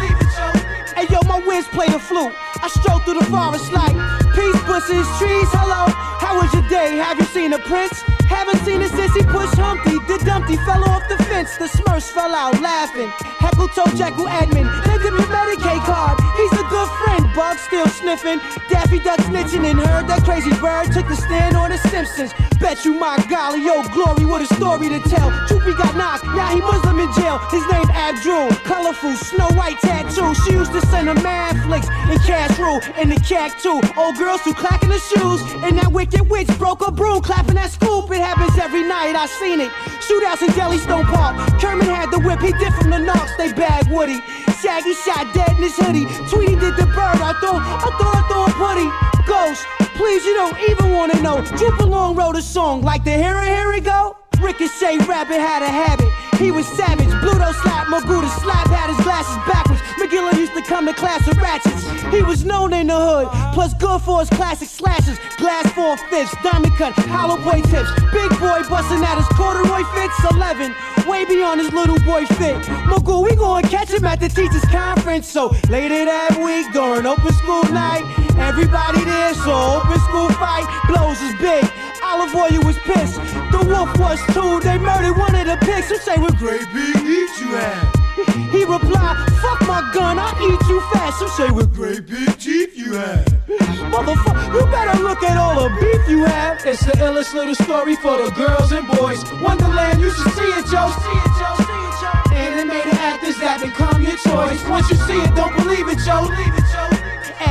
Hey 0.97 1.05
yo, 1.13 1.21
my 1.29 1.37
winds 1.45 1.67
play 1.67 1.85
the 1.87 1.99
flute. 1.99 2.33
I 2.65 2.67
stroll 2.67 2.97
through 3.05 3.19
the 3.21 3.25
forest 3.29 3.71
like 3.73 3.93
peace, 4.33 4.57
bushes, 4.65 5.05
trees. 5.21 5.49
Hello, 5.53 5.85
how 6.17 6.41
was 6.41 6.49
your 6.49 6.65
day? 6.67 6.97
Have 6.97 7.19
you 7.19 7.25
seen 7.29 7.53
a 7.53 7.59
prince? 7.59 8.01
Haven't 8.25 8.57
seen 8.65 8.81
it 8.81 8.89
since 8.89 9.13
he 9.13 9.21
pushed 9.21 9.53
Humpty. 9.61 10.01
The 10.09 10.17
Dumpty 10.25 10.57
fell 10.65 10.81
off 10.89 11.05
the 11.07 11.21
fence. 11.29 11.57
The 11.57 11.69
Smurfs 11.69 12.09
fell 12.09 12.33
out 12.33 12.59
laughing. 12.59 13.13
Heckle 13.37 13.67
told 13.69 13.93
Jeckle 13.93 14.25
Edmund, 14.25 14.65
they 14.89 14.97
give 14.97 15.13
me 15.13 15.21
Medicaid 15.29 15.85
card. 15.85 16.17
He's 16.41 16.53
a 16.57 16.65
good 16.73 16.89
friend. 17.05 17.29
Bug 17.35 17.57
still 17.59 17.87
sniffing. 17.87 18.39
Daffy 18.75 18.99
Duck 18.99 19.19
snitching 19.19 19.63
and 19.63 19.79
heard 19.79 20.05
that 20.11 20.25
crazy 20.27 20.51
bird 20.59 20.91
took 20.91 21.07
the 21.07 21.15
stand 21.15 21.55
on 21.55 21.71
the 21.71 21.77
Simpsons. 21.87 22.35
Bet 22.59 22.83
you 22.83 22.93
my 22.99 23.15
golly, 23.31 23.63
yo, 23.63 23.81
glory, 23.95 24.25
what 24.25 24.41
a 24.41 24.49
story 24.53 24.89
to 24.89 24.99
tell. 24.99 25.31
Droopy 25.47 25.79
got 25.79 25.95
knocked, 25.95 26.25
now 26.35 26.51
he 26.51 26.59
Muslim 26.59 26.99
in 26.99 27.07
jail. 27.15 27.39
His 27.55 27.63
name 27.71 27.87
Abdul, 27.95 28.51
colorful, 28.67 29.15
snow 29.15 29.47
white 29.55 29.79
tattoo. 29.79 30.35
She 30.43 30.51
used 30.59 30.73
to 30.73 30.81
send 30.91 31.07
him 31.07 31.23
mad 31.23 31.55
flicks 31.63 31.87
in 32.11 32.19
cash 32.27 32.59
rule 32.59 32.83
in 32.99 33.07
the 33.07 33.19
cack 33.23 33.55
too. 33.63 33.79
Old 33.95 34.17
girls 34.17 34.41
who 34.41 34.53
clacking 34.53 34.89
the 34.89 34.99
shoes, 34.99 35.39
and 35.63 35.77
that 35.79 35.93
wicked 35.93 36.27
witch 36.29 36.51
broke 36.59 36.85
a 36.85 36.91
broom, 36.91 37.21
clapping 37.21 37.55
that 37.55 37.71
scoop. 37.71 38.11
It 38.11 38.19
happens 38.19 38.59
every 38.59 38.83
night, 38.83 39.15
I 39.15 39.25
seen 39.39 39.61
it. 39.61 39.71
Shootouts 40.03 40.43
in 40.43 40.51
Jellystone 40.51 41.07
Park. 41.07 41.39
Kermit 41.61 41.87
had 41.87 42.11
the 42.11 42.19
whip, 42.19 42.41
he 42.41 42.51
did 42.59 42.73
from 42.73 42.89
the 42.91 42.99
knocks, 42.99 43.37
they 43.37 43.53
bag 43.53 43.87
Woody. 43.87 44.19
Shaggy 44.65 44.95
shot 44.95 45.31
dead 45.31 45.51
in 45.51 45.57
his 45.57 45.77
hoodie. 45.77 46.05
Tweety 46.27 46.55
did 46.55 46.75
the 46.75 46.87
bird, 46.87 47.21
I 47.21 47.37
thought, 47.39 47.61
I 47.61 47.89
thought 47.99 48.15
I 48.17 48.23
thought 48.27 48.49
putty. 48.57 48.89
Ghost, 49.27 49.63
please, 49.93 50.25
you 50.25 50.33
don't 50.33 50.57
even 50.67 50.91
wanna 50.91 51.21
know. 51.21 51.45
Droop-a-Long 51.55 52.15
wrote 52.15 52.35
a 52.35 52.41
song 52.41 52.81
like 52.81 53.03
the 53.03 53.11
here 53.11 53.35
and 53.35 53.47
here 53.47 53.71
it 53.73 53.83
go. 53.83 54.17
Ricochet 54.41 54.97
Rabbit 55.05 55.39
had 55.39 55.61
a 55.61 55.69
habit. 55.69 56.24
He 56.37 56.51
was 56.51 56.67
savage. 56.67 57.07
Bluto 57.23 57.53
slap, 57.61 57.87
Moguda 57.87 58.29
slap, 58.41 58.67
had 58.67 58.89
his 58.93 59.03
glasses 59.03 59.37
backwards. 59.47 59.81
McGill 59.99 60.31
used 60.37 60.53
to 60.53 60.61
come 60.61 60.85
to 60.85 60.93
class 60.93 61.25
with 61.27 61.37
ratchets. 61.37 61.83
He 62.13 62.21
was 62.21 62.43
known 62.43 62.73
in 62.73 62.87
the 62.87 62.95
hood, 62.95 63.27
plus 63.53 63.73
good 63.73 64.01
for 64.01 64.19
his 64.19 64.29
classic 64.29 64.67
slashes. 64.67 65.17
Glass 65.37 65.71
four 65.71 65.97
fifths, 66.09 66.35
diamond 66.43 66.73
cut, 66.75 66.93
hollow 67.07 67.37
boy 67.37 67.61
tips. 67.71 67.89
Big 68.11 68.29
boy 68.39 68.61
busting 68.69 69.03
at 69.03 69.17
his 69.17 69.27
corduroy 69.37 69.83
fits, 69.95 70.15
11. 70.31 70.75
Way 71.07 71.25
beyond 71.25 71.61
his 71.61 71.71
little 71.71 71.99
boy 71.99 72.25
fit. 72.37 72.57
Mogul, 72.85 73.23
we 73.23 73.35
gonna 73.35 73.67
catch 73.67 73.91
him 73.91 74.05
at 74.05 74.19
the 74.19 74.29
teachers' 74.29 74.65
conference. 74.65 75.27
So 75.27 75.55
later 75.69 76.05
that 76.05 76.37
week, 76.43 76.71
during 76.73 77.05
open 77.05 77.33
school 77.33 77.63
night, 77.71 78.03
everybody 78.37 79.03
there, 79.05 79.33
so 79.33 79.81
open 79.81 79.99
school 80.09 80.29
fight. 80.35 80.67
Blows 80.87 81.21
is 81.21 81.35
big. 81.39 81.63
Olive 82.05 82.35
Oyl 82.35 82.61
was 82.63 82.77
pissed. 82.85 83.17
The 83.51 83.61
wolf 83.65 83.89
was 83.97 84.19
too. 84.33 84.59
They 84.61 84.77
murdered 84.77 85.17
one 85.17 85.33
of 85.35 85.45
the 85.47 85.57
pigs. 85.65 85.89
Who 85.89 85.97
say 85.97 86.17
what 86.17 86.37
great 86.37 86.65
big 86.73 86.95
eat 86.97 87.33
you 87.41 87.49
had? 87.57 87.91
He 88.55 88.63
replied, 88.63 89.17
fuck 89.41 89.59
my 89.67 89.81
gun, 89.93 90.17
I'll 90.17 90.35
eat 90.39 90.61
you 90.69 90.79
fast. 90.93 91.19
Some 91.19 91.27
say 91.29 91.49
what 91.51 91.73
great 91.73 92.07
big 92.07 92.37
teeth 92.39 92.77
you 92.77 92.93
have. 92.93 93.25
Motherfucker, 93.91 94.53
you 94.53 94.65
better 94.71 95.03
look 95.03 95.21
at 95.23 95.35
all 95.35 95.55
the 95.63 95.69
beef 95.81 96.09
you 96.09 96.23
have. 96.23 96.65
It's 96.65 96.85
the 96.85 96.93
illest 96.93 97.33
little 97.33 97.55
story 97.55 97.95
for 97.97 98.15
the 98.17 98.31
girls 98.31 98.71
and 98.71 98.87
boys. 98.87 99.19
Wonderland, 99.41 99.99
you 99.99 100.09
should 100.09 100.31
see 100.33 100.51
it, 100.55 100.65
Joe. 100.71 100.87
See 101.03 101.19
it, 101.25 101.33
Joe. 101.39 101.55
See 101.67 102.31
it. 102.31 102.37
Animated 102.47 102.93
actors 102.93 103.37
that 103.39 103.59
become 103.61 104.01
your 104.01 104.17
choice. 104.17 104.63
Once 104.69 104.89
you 104.89 104.95
see 104.95 105.19
it, 105.19 105.35
don't 105.35 105.55
believe 105.57 105.87
it, 105.89 105.99
Joe. 105.99 106.27
Believe 106.29 106.55
it, 106.55 106.63
Joe. 106.71 106.94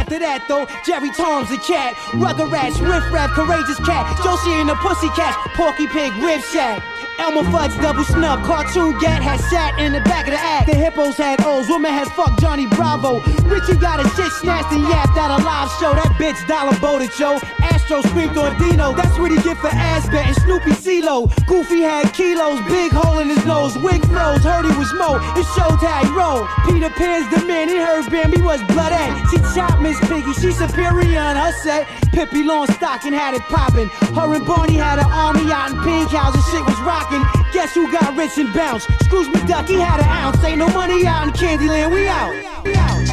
After 0.04 0.18
that 0.18 0.44
though, 0.48 0.68
Jerry 0.84 1.08
Tom's 1.16 1.50
a 1.50 1.56
cat. 1.56 1.96
Rugrats, 2.12 2.76
Riff 2.76 3.10
Raff, 3.10 3.30
Courageous 3.30 3.80
Cat. 3.88 4.04
Josie 4.20 4.52
and 4.52 4.68
the 4.68 4.74
Pussycats, 4.84 5.32
Porky 5.56 5.86
Pig, 5.86 6.12
Rib 6.20 6.42
Shack. 6.52 6.84
Elmer 7.18 7.44
Fudd's 7.50 7.76
double 7.78 8.04
snub, 8.04 8.44
cartoon 8.44 8.98
gat 8.98 9.22
had 9.22 9.40
sat 9.40 9.78
in 9.78 9.92
the 9.92 10.00
back 10.00 10.26
of 10.26 10.32
the 10.32 10.40
act. 10.40 10.66
The 10.70 10.76
hippos 10.76 11.16
had 11.16 11.44
O's, 11.44 11.68
woman 11.68 11.92
had 11.92 12.08
fucked 12.08 12.40
Johnny 12.40 12.66
Bravo. 12.66 13.20
Richie 13.46 13.76
got 13.76 14.00
a 14.00 14.08
shit 14.16 14.32
snatched 14.32 14.72
and 14.72 14.82
yapped 14.82 15.16
at 15.16 15.30
a 15.30 15.42
live 15.42 15.70
show. 15.78 15.94
That 15.94 16.12
bitch 16.18 16.40
dollar 16.46 16.78
boated 16.80 17.10
yo. 17.18 17.38
Astro 17.62 18.02
screamed 18.02 18.36
on 18.36 18.58
Dino, 18.58 18.92
that's 18.94 19.18
what 19.18 19.30
he 19.30 19.38
get 19.42 19.58
for 19.58 19.68
ass 19.68 20.08
betting. 20.08 20.34
Snoopy 20.44 20.72
CeeLo, 20.72 21.30
Goofy 21.46 21.80
had 21.80 22.12
kilos, 22.12 22.60
big 22.66 22.92
hole 22.92 23.18
in 23.20 23.28
his 23.28 23.44
nose, 23.46 23.76
wig 23.78 24.04
froze, 24.06 24.42
heard 24.42 24.66
he 24.66 24.74
was 24.76 24.92
Mo. 24.94 25.16
It 25.38 25.46
showed 25.54 25.78
how 25.80 26.02
he 26.02 26.10
rolled. 26.10 26.48
Peter 26.66 26.90
Pan's 26.90 27.30
the 27.30 27.44
man, 27.46 27.68
he 27.68 27.76
heard 27.76 28.10
Bambi 28.10 28.42
was 28.42 28.62
blood 28.74 28.92
at. 28.92 29.10
She 29.30 29.38
chopped 29.54 29.80
Miss 29.80 29.98
Piggy, 30.08 30.32
she 30.34 30.52
superior 30.52 31.20
on 31.20 31.36
her 31.36 31.52
set. 31.62 31.86
Pippi 32.12 32.42
Longstocking 32.42 33.12
had 33.12 33.34
it 33.34 33.42
poppin'. 33.50 33.88
Her 34.14 34.34
and 34.34 34.46
Barney 34.46 34.74
had 34.74 34.98
an 34.98 35.10
army 35.10 35.50
out 35.50 35.72
in 35.72 35.82
Pink 35.82 36.10
House 36.10 36.34
and 36.34 36.44
shit 36.50 36.64
was 36.64 36.78
rockin'. 37.04 37.52
Guess 37.52 37.74
who 37.74 37.90
got 37.90 38.16
rich 38.16 38.38
and 38.38 38.52
bounced? 38.54 38.88
Scrooge 39.04 39.28
McDuck, 39.28 39.68
he 39.68 39.74
had 39.80 40.00
an 40.00 40.08
ounce. 40.08 40.42
Ain't 40.44 40.58
no 40.58 40.68
money 40.68 41.06
out 41.06 41.28
in 41.28 41.32
Candyland, 41.32 41.92
we 41.92 42.08
out. 42.08 42.30
We 42.32 42.46
out. 42.46 42.64
We 42.64 42.74
out. 42.74 43.10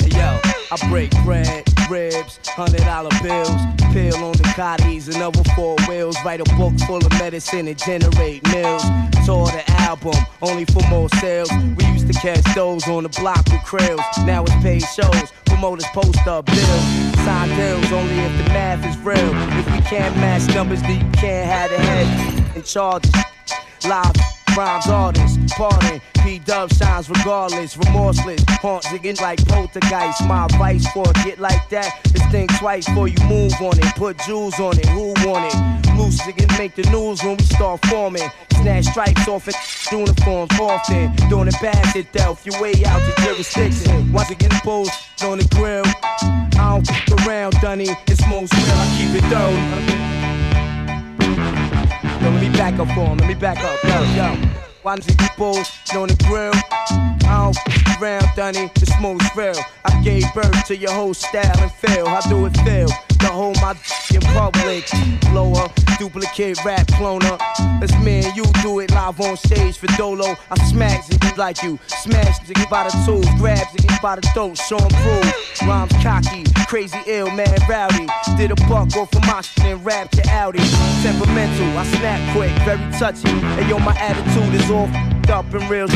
Hey 0.00 0.10
yo, 0.18 0.40
I 0.70 0.88
break 0.88 1.10
bread, 1.24 1.64
ribs, 1.90 2.38
hundred 2.48 2.80
dollar 2.80 3.10
bills, 3.22 3.50
pill 3.92 4.24
on 4.24 4.32
the 4.32 4.44
cotties 4.54 5.12
and 5.12 5.22
other 5.22 5.42
four 5.54 5.76
wheels. 5.88 6.16
Write 6.24 6.40
a 6.40 6.44
book 6.56 6.78
full 6.86 7.04
of 7.04 7.10
medicine 7.12 7.68
and 7.68 7.78
generate 7.78 8.42
mills. 8.52 8.82
Tour 9.24 9.46
the 9.46 9.64
album, 9.78 10.14
only 10.42 10.64
for 10.66 10.82
more 10.88 11.08
sales. 11.20 11.50
We 11.76 11.84
used 11.86 12.06
to 12.12 12.14
catch 12.14 12.42
those 12.54 12.86
on 12.88 13.04
the 13.04 13.08
block 13.08 13.44
with 13.50 13.60
krills. 13.62 14.26
Now 14.26 14.42
it's 14.44 14.54
paid 14.62 14.82
shows, 14.82 15.32
promoters 15.46 15.86
post 15.92 16.26
up 16.26 16.46
bills. 16.46 16.84
Sign 17.24 17.48
deals 17.56 17.92
only 17.92 18.18
if 18.18 18.36
the 18.38 18.48
math 18.52 18.84
is 18.86 18.96
real. 18.98 19.30
If 19.58 19.66
we 19.72 19.80
can't 19.82 20.16
match 20.16 20.54
numbers, 20.54 20.82
then 20.82 21.04
you 21.04 21.12
can't 21.12 21.46
have 21.46 21.70
the 21.70 21.78
head 21.78 22.56
in 22.56 22.62
charge. 22.62 23.04
Live 23.86 24.33
rhymes 24.56 24.86
artist. 24.88 25.40
Pardon, 25.56 26.00
P 26.22 26.38
Dub 26.38 26.72
shines 26.72 27.08
regardless, 27.08 27.76
remorseless. 27.76 28.42
Haunts 28.48 28.92
again 28.92 29.16
like 29.20 29.44
poltergeist. 29.46 30.26
My 30.26 30.46
advice 30.46 30.86
for 30.92 31.08
a 31.08 31.12
get 31.24 31.38
like 31.38 31.68
that 31.70 31.92
is 32.14 32.22
think 32.30 32.56
twice 32.58 32.86
before 32.86 33.08
you 33.08 33.18
move 33.24 33.52
on 33.60 33.78
it. 33.78 33.84
Put 33.96 34.18
jewels 34.18 34.58
on 34.60 34.78
it, 34.78 34.86
who 34.86 35.14
want 35.26 35.52
it? 35.52 35.96
Loose 35.96 36.26
again 36.26 36.48
make 36.58 36.74
the 36.74 36.82
news 36.90 37.22
when 37.22 37.36
we 37.36 37.44
start 37.44 37.84
forming. 37.86 38.28
Snatch 38.52 38.86
stripes 38.86 39.28
off 39.28 39.48
it, 39.48 39.56
uniforms 39.92 40.58
often. 40.58 41.14
Doing 41.28 41.48
it 41.48 41.56
bad 41.60 41.96
it 41.96 42.12
Delph, 42.12 42.44
your 42.46 42.60
way 42.60 42.72
out 42.86 43.00
the 43.00 43.22
jurisdiction. 43.22 44.12
Once 44.12 44.30
again, 44.30 44.50
posed 44.62 44.92
on 45.22 45.38
the 45.38 45.48
grill. 45.54 45.84
I 45.84 46.80
don't 46.80 46.86
fuck 46.86 47.26
around, 47.26 47.52
Dunny. 47.60 47.88
It's 48.06 48.26
most 48.28 48.52
real, 48.54 48.64
I 48.66 48.96
keep 48.98 49.22
it 49.22 49.30
though. 49.30 50.13
Yo, 52.24 52.30
let 52.30 52.40
me 52.40 52.48
back 52.56 52.78
up 52.78 52.88
for 52.88 53.04
him. 53.04 53.18
Let 53.18 53.28
me 53.28 53.34
back 53.34 53.58
up. 53.58 53.84
Yo, 53.84 54.02
yo. 54.14 54.32
You 54.96 55.28
bulls 55.36 55.70
on 55.94 56.08
the 56.08 56.16
grill? 56.26 56.52
I 57.28 57.44
don't 57.44 57.56
f 57.68 58.00
around, 58.00 58.28
Dunny. 58.34 58.70
It's 58.76 58.98
most 58.98 59.36
real. 59.36 59.54
I 59.84 60.02
gave 60.02 60.24
birth 60.32 60.66
to 60.68 60.76
your 60.76 60.92
whole 60.92 61.12
style 61.12 61.58
and 61.60 61.70
feel. 61.70 62.06
How 62.06 62.22
do 62.22 62.46
it 62.46 62.56
feel? 62.60 62.88
To 63.24 63.30
hold 63.30 63.56
my 63.62 63.74
in 64.12 64.20
public. 64.36 64.84
Blower, 65.32 65.68
duplicate 65.98 66.62
rap 66.62 66.86
cloner. 66.88 67.40
Let's 67.80 67.96
me 68.04 68.22
and 68.22 68.36
you 68.36 68.44
do 68.60 68.80
it 68.80 68.90
live 68.90 69.18
on 69.18 69.38
stage 69.38 69.78
for 69.78 69.86
Dolo. 69.96 70.36
I 70.50 70.62
smack 70.68 71.06
niggas 71.06 71.38
like 71.38 71.62
you. 71.62 71.78
Smash 71.86 72.40
niggas 72.40 72.68
by 72.68 72.84
the 72.84 72.90
tools. 73.06 73.26
Grab 73.38 73.66
niggas 73.68 74.02
by 74.02 74.16
the 74.16 74.22
throat. 74.34 74.58
Show 74.58 74.76
'em 74.76 74.90
prove. 75.02 75.34
Rhymes 75.66 75.92
cocky. 76.02 76.44
Crazy 76.68 76.98
ill, 77.06 77.30
man 77.30 77.56
rowdy. 77.66 78.06
Did 78.36 78.50
a 78.50 78.56
buck 78.68 78.90
go 78.92 79.06
for 79.06 79.20
my 79.20 79.42
and 79.62 79.82
rap 79.86 80.10
to 80.10 80.22
Audi. 80.30 80.60
Temperamental. 81.02 81.78
I 81.78 81.84
snap 81.96 82.36
quick. 82.36 82.52
Very 82.66 82.92
touchy. 82.98 83.30
And 83.58 83.66
yo, 83.70 83.78
my 83.78 83.96
attitude 83.96 84.54
is 84.54 84.70
all 84.70 84.90
up 85.32 85.54
and 85.54 85.70
real. 85.70 85.88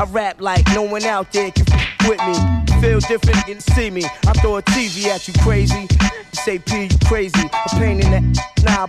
I 0.00 0.04
rap 0.10 0.40
like 0.40 0.66
no 0.74 0.82
one 0.82 1.04
out 1.04 1.30
there 1.30 1.52
can 1.52 1.64
with 2.08 2.20
me. 2.26 2.65
Feel 2.80 3.00
different 3.00 3.48
and 3.48 3.62
see 3.62 3.90
me. 3.90 4.04
I 4.26 4.32
throw 4.34 4.56
a 4.56 4.62
TV 4.62 5.06
at 5.06 5.26
you 5.26 5.34
crazy. 5.42 5.88
Say 6.32 6.58
P, 6.58 6.84
you 6.84 6.98
crazy. 7.06 7.46
A 7.46 7.68
pain 7.70 8.00
in 8.00 8.10
the 8.10 8.20
nah, 8.64 8.88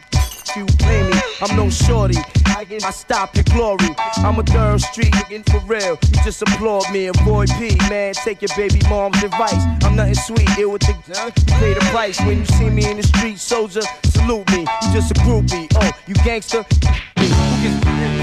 you 0.55 0.65
pay 0.79 1.09
me. 1.09 1.19
I'm 1.41 1.55
no 1.55 1.69
shorty. 1.69 2.17
I, 2.47 2.65
stop 2.91 3.35
your 3.35 3.43
glory. 3.45 3.89
I'm 4.17 4.39
a 4.39 4.43
third 4.43 4.81
street 4.81 5.15
looking 5.15 5.43
for 5.43 5.59
real. 5.67 5.97
You 6.11 6.23
just 6.23 6.41
applaud 6.41 6.91
me. 6.91 7.07
Avoid 7.07 7.49
P, 7.59 7.77
man. 7.89 8.13
Take 8.15 8.41
your 8.41 8.49
baby 8.57 8.81
mom's 8.89 9.21
advice. 9.23 9.63
I'm 9.83 9.95
nothing 9.95 10.15
sweet. 10.15 10.49
Ill 10.57 10.71
with 10.71 10.81
the 10.81 10.93
pay 11.59 11.73
the 11.73 11.79
price 11.91 12.19
when 12.21 12.39
you 12.39 12.45
see 12.45 12.69
me 12.69 12.89
in 12.89 12.97
the 12.97 13.03
street. 13.03 13.37
Soldier, 13.37 13.81
salute 14.05 14.49
me. 14.51 14.61
You 14.61 14.93
just 14.93 15.11
a 15.11 15.13
groupie. 15.15 15.67
Oh, 15.75 15.91
you 16.07 16.15
gangster? 16.25 16.65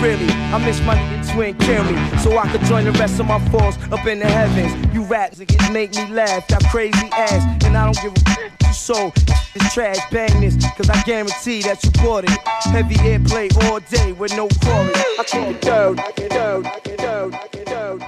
Really, 0.05 0.29
I 0.53 0.59
miss 0.59 0.79
my 0.83 0.95
nigga 0.97 1.33
twin 1.33 1.57
kill 1.57 1.83
me 1.85 1.97
so 2.19 2.37
I 2.37 2.47
could 2.53 2.61
join 2.67 2.85
the 2.85 2.93
rest 2.93 3.19
of 3.21 3.27
my 3.27 3.39
foes 3.49 3.79
up 3.91 4.05
in 4.05 4.19
the 4.19 4.27
heavens. 4.27 4.95
You 4.95 5.03
raps 5.05 5.39
niggas 5.39 5.73
make 5.73 5.95
me 5.95 6.07
laugh, 6.13 6.47
that 6.49 6.63
crazy 6.65 7.09
ass, 7.11 7.65
and 7.65 7.75
I 7.75 7.87
don't 7.87 7.97
give 8.03 8.13
a 8.13 8.29
f- 8.29 8.67
you 8.67 8.73
so 8.75 9.11
this 9.55 9.73
trash 9.73 9.97
bang 10.11 10.43
this, 10.43 10.59
cause 10.77 10.91
I 10.91 11.03
guarantee 11.05 11.63
that 11.63 11.83
you 11.83 11.91
bought 12.03 12.25
it. 12.25 12.39
Heavy 12.65 12.97
airplay 12.97 13.49
all 13.65 13.81
day 13.81 14.13
with 14.13 14.37
no 14.37 14.47
chorus. 14.63 14.95
I 15.19 15.25
keep 15.25 15.57
it 15.57 15.63
down, 15.63 15.97
down, 15.97 16.63
down, 16.99 17.31
down, 17.65 18.01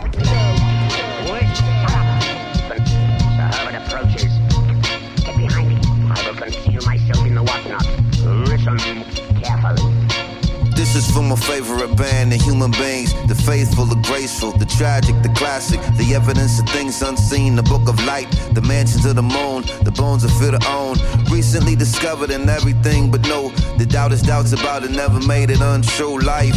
Herman 3.41 3.83
approaches. 3.83 4.33
Get 5.25 5.35
behind 5.39 5.69
me. 5.71 5.81
I 6.15 6.29
will 6.29 6.37
conceal 6.37 6.83
myself 6.85 7.27
in 7.27 7.35
the 7.37 7.43
whatnot. 7.43 7.87
Listen 8.51 8.77
carefully. 9.41 9.96
This 10.87 11.09
is 11.09 11.11
for 11.11 11.21
my 11.21 11.35
favorite 11.35 11.97
band, 11.97 12.31
the 12.31 12.37
human 12.37 12.71
beings, 12.71 13.13
the 13.27 13.35
faithful, 13.35 13.87
the 13.87 14.01
graceful, 14.07 14.53
the 14.53 14.65
tragic, 14.65 15.21
the 15.21 15.29
classic, 15.31 15.81
the 15.99 16.15
evidence 16.15 16.61
of 16.61 16.69
things 16.69 17.03
unseen, 17.03 17.57
the 17.57 17.65
book 17.65 17.89
of 17.89 18.03
light, 18.05 18.31
the 18.53 18.63
mansions 18.63 19.05
of 19.05 19.17
the 19.17 19.23
moon, 19.23 19.65
the 19.83 19.91
bones 19.91 20.23
of 20.23 20.31
fear 20.39 20.53
to 20.53 20.71
own. 20.71 20.97
Recently 21.29 21.75
discovered 21.75 22.31
in 22.31 22.49
everything, 22.49 23.11
but 23.11 23.21
no, 23.23 23.49
the 23.79 23.85
doubt 23.85 24.13
is 24.13 24.23
doubts 24.23 24.53
about 24.53 24.85
it, 24.85 24.93
never 24.93 25.19
made 25.27 25.51
it 25.51 25.61
untrue. 25.61 26.21
Life, 26.21 26.57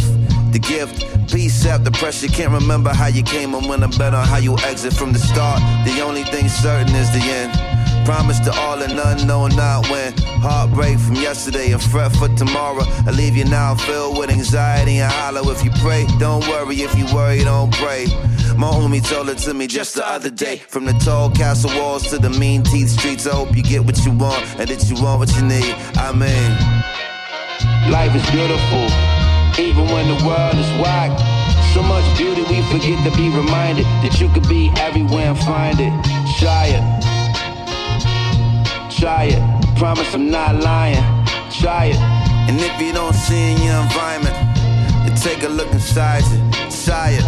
the 0.52 0.60
gift, 0.60 1.04
peace 1.28 1.66
out 1.66 1.82
the 1.82 1.90
pressure, 1.90 2.28
can't 2.28 2.52
remember 2.52 2.90
how 2.90 3.08
you 3.08 3.24
came 3.24 3.52
and 3.54 3.68
when 3.68 3.82
I'm 3.82 3.90
better 3.90 4.16
how 4.16 4.38
you 4.38 4.56
exit 4.58 4.92
from 4.92 5.12
the 5.12 5.18
start. 5.18 5.60
The 5.84 6.00
only 6.02 6.22
thing 6.22 6.48
certain 6.48 6.94
is 6.94 7.10
the 7.10 7.20
end. 7.20 7.79
Promise 8.10 8.40
to 8.40 8.52
all 8.58 8.82
and 8.82 8.96
none, 8.96 9.24
know 9.24 9.46
not 9.46 9.88
when. 9.88 10.12
Heartbreak 10.42 10.98
from 10.98 11.14
yesterday 11.14 11.70
and 11.70 11.80
fret 11.80 12.10
for 12.16 12.26
tomorrow. 12.34 12.82
I 13.06 13.12
leave 13.12 13.36
you 13.36 13.44
now 13.44 13.76
filled 13.76 14.18
with 14.18 14.30
anxiety 14.30 14.98
and 14.98 15.12
hollow. 15.12 15.48
If 15.52 15.62
you 15.62 15.70
pray, 15.78 16.06
don't 16.18 16.44
worry. 16.48 16.82
If 16.82 16.98
you 16.98 17.06
worry, 17.14 17.44
don't 17.44 17.72
pray. 17.72 18.06
My 18.58 18.66
homie 18.66 19.00
told 19.00 19.28
it 19.28 19.38
to 19.46 19.54
me 19.54 19.68
just 19.68 19.94
the 19.94 20.04
other 20.04 20.28
day. 20.28 20.56
From 20.56 20.86
the 20.86 20.92
tall 20.94 21.30
castle 21.30 21.70
walls 21.78 22.10
to 22.10 22.18
the 22.18 22.30
mean 22.30 22.64
teeth 22.64 22.88
streets, 22.88 23.28
I 23.28 23.30
hope 23.30 23.54
you 23.54 23.62
get 23.62 23.84
what 23.84 24.04
you 24.04 24.10
want 24.10 24.44
and 24.58 24.68
that 24.68 24.90
you 24.90 25.00
want 25.00 25.20
what 25.20 25.30
you 25.36 25.42
need. 25.42 25.72
I 25.94 26.10
mean, 26.10 26.50
life 27.92 28.12
is 28.12 28.28
beautiful, 28.32 28.90
even 29.56 29.86
when 29.86 30.08
the 30.10 30.18
world 30.26 30.56
is 30.56 30.70
whack. 30.82 31.14
So 31.74 31.80
much 31.80 32.18
beauty, 32.18 32.42
we 32.42 32.60
forget 32.72 32.98
to 33.06 33.16
be 33.16 33.28
reminded 33.28 33.86
that 34.02 34.20
you 34.20 34.28
could 34.30 34.48
be 34.48 34.68
everywhere 34.78 35.30
and 35.30 35.38
find 35.38 35.78
it. 35.78 35.92
It. 36.42 37.09
Try 38.90 39.30
it. 39.30 39.76
Promise 39.76 40.14
I'm 40.14 40.30
not 40.30 40.56
lying. 40.56 41.04
Try 41.50 41.86
it. 41.86 41.96
And 42.48 42.60
if 42.60 42.80
you 42.80 42.92
don't 42.92 43.14
see 43.14 43.52
in 43.52 43.62
your 43.62 43.80
environment, 43.82 44.34
then 45.06 45.14
take 45.16 45.44
a 45.44 45.48
look 45.48 45.72
inside 45.72 46.24
you. 46.24 46.38
Try 46.84 47.10
it. 47.10 47.24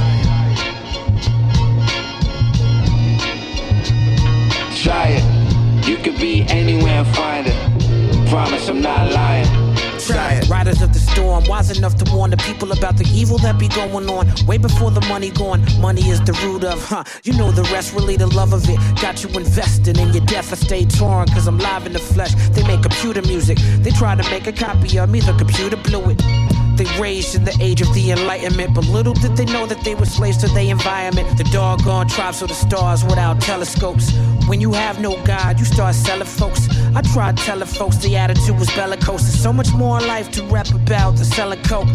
Try 4.82 5.08
it. 5.18 5.86
You 5.86 5.96
could 5.98 6.18
be 6.18 6.42
anywhere 6.48 7.04
and 7.04 7.08
find 7.14 7.46
it. 7.46 8.28
Promise 8.28 8.68
I'm 8.68 8.80
not 8.80 9.12
lying. 9.12 9.71
Try 10.06 10.32
it. 10.34 10.48
Riders 10.48 10.82
of 10.82 10.92
the 10.92 10.98
storm, 10.98 11.44
wise 11.46 11.76
enough 11.76 11.96
to 11.96 12.14
warn 12.14 12.30
the 12.30 12.36
people 12.38 12.72
about 12.72 12.96
the 12.96 13.06
evil 13.14 13.38
that 13.38 13.58
be 13.58 13.68
going 13.68 14.08
on. 14.08 14.26
Way 14.46 14.58
before 14.58 14.90
the 14.90 15.00
money 15.02 15.30
gone, 15.30 15.64
money 15.80 16.02
is 16.08 16.20
the 16.20 16.32
root 16.44 16.64
of, 16.64 16.84
huh? 16.84 17.04
You 17.22 17.34
know 17.34 17.52
the 17.52 17.62
rest, 17.74 17.94
really 17.94 18.16
the 18.16 18.26
love 18.26 18.52
of 18.52 18.68
it. 18.68 18.78
Got 19.00 19.22
you 19.22 19.30
invested 19.38 19.98
in 19.98 20.12
your 20.12 20.24
death, 20.26 20.52
I 20.52 20.56
stay 20.56 20.84
torn, 20.84 21.28
cause 21.28 21.46
I'm 21.46 21.58
live 21.58 21.86
in 21.86 21.92
the 21.92 22.00
flesh. 22.00 22.34
They 22.50 22.66
make 22.66 22.82
computer 22.82 23.22
music, 23.22 23.58
they 23.80 23.90
try 23.90 24.14
to 24.14 24.30
make 24.30 24.46
a 24.46 24.52
copy 24.52 24.98
of 24.98 25.08
me, 25.08 25.20
the 25.20 25.34
computer 25.34 25.76
blew 25.76 26.10
it. 26.10 26.51
They 26.76 26.86
raised 27.00 27.34
in 27.34 27.44
the 27.44 27.56
age 27.60 27.80
of 27.80 27.92
the 27.94 28.12
Enlightenment, 28.12 28.74
but 28.74 28.86
little 28.86 29.12
did 29.12 29.36
they 29.36 29.44
know 29.44 29.66
that 29.66 29.84
they 29.84 29.94
were 29.94 30.06
slaves 30.06 30.38
to 30.38 30.48
their 30.48 30.70
environment. 30.70 31.36
The 31.36 31.44
doggone 31.44 32.08
tribes 32.08 32.42
of 32.42 32.48
the 32.48 32.54
stars 32.54 33.04
without 33.04 33.40
telescopes. 33.40 34.10
When 34.48 34.60
you 34.60 34.72
have 34.72 35.00
no 35.00 35.22
God, 35.24 35.58
you 35.58 35.64
start 35.64 35.94
selling 35.94 36.26
folks. 36.26 36.68
I 36.96 37.02
tried 37.02 37.36
telling 37.36 37.66
folks 37.66 37.96
the 37.98 38.16
attitude 38.16 38.58
was 38.58 38.70
bellicose. 38.74 39.22
There's 39.22 39.42
so 39.42 39.52
much 39.52 39.72
more 39.74 40.00
life 40.00 40.30
to 40.32 40.42
rap 40.44 40.70
about 40.74 41.16
than 41.16 41.24
selling 41.24 41.62
coke. 41.62 41.88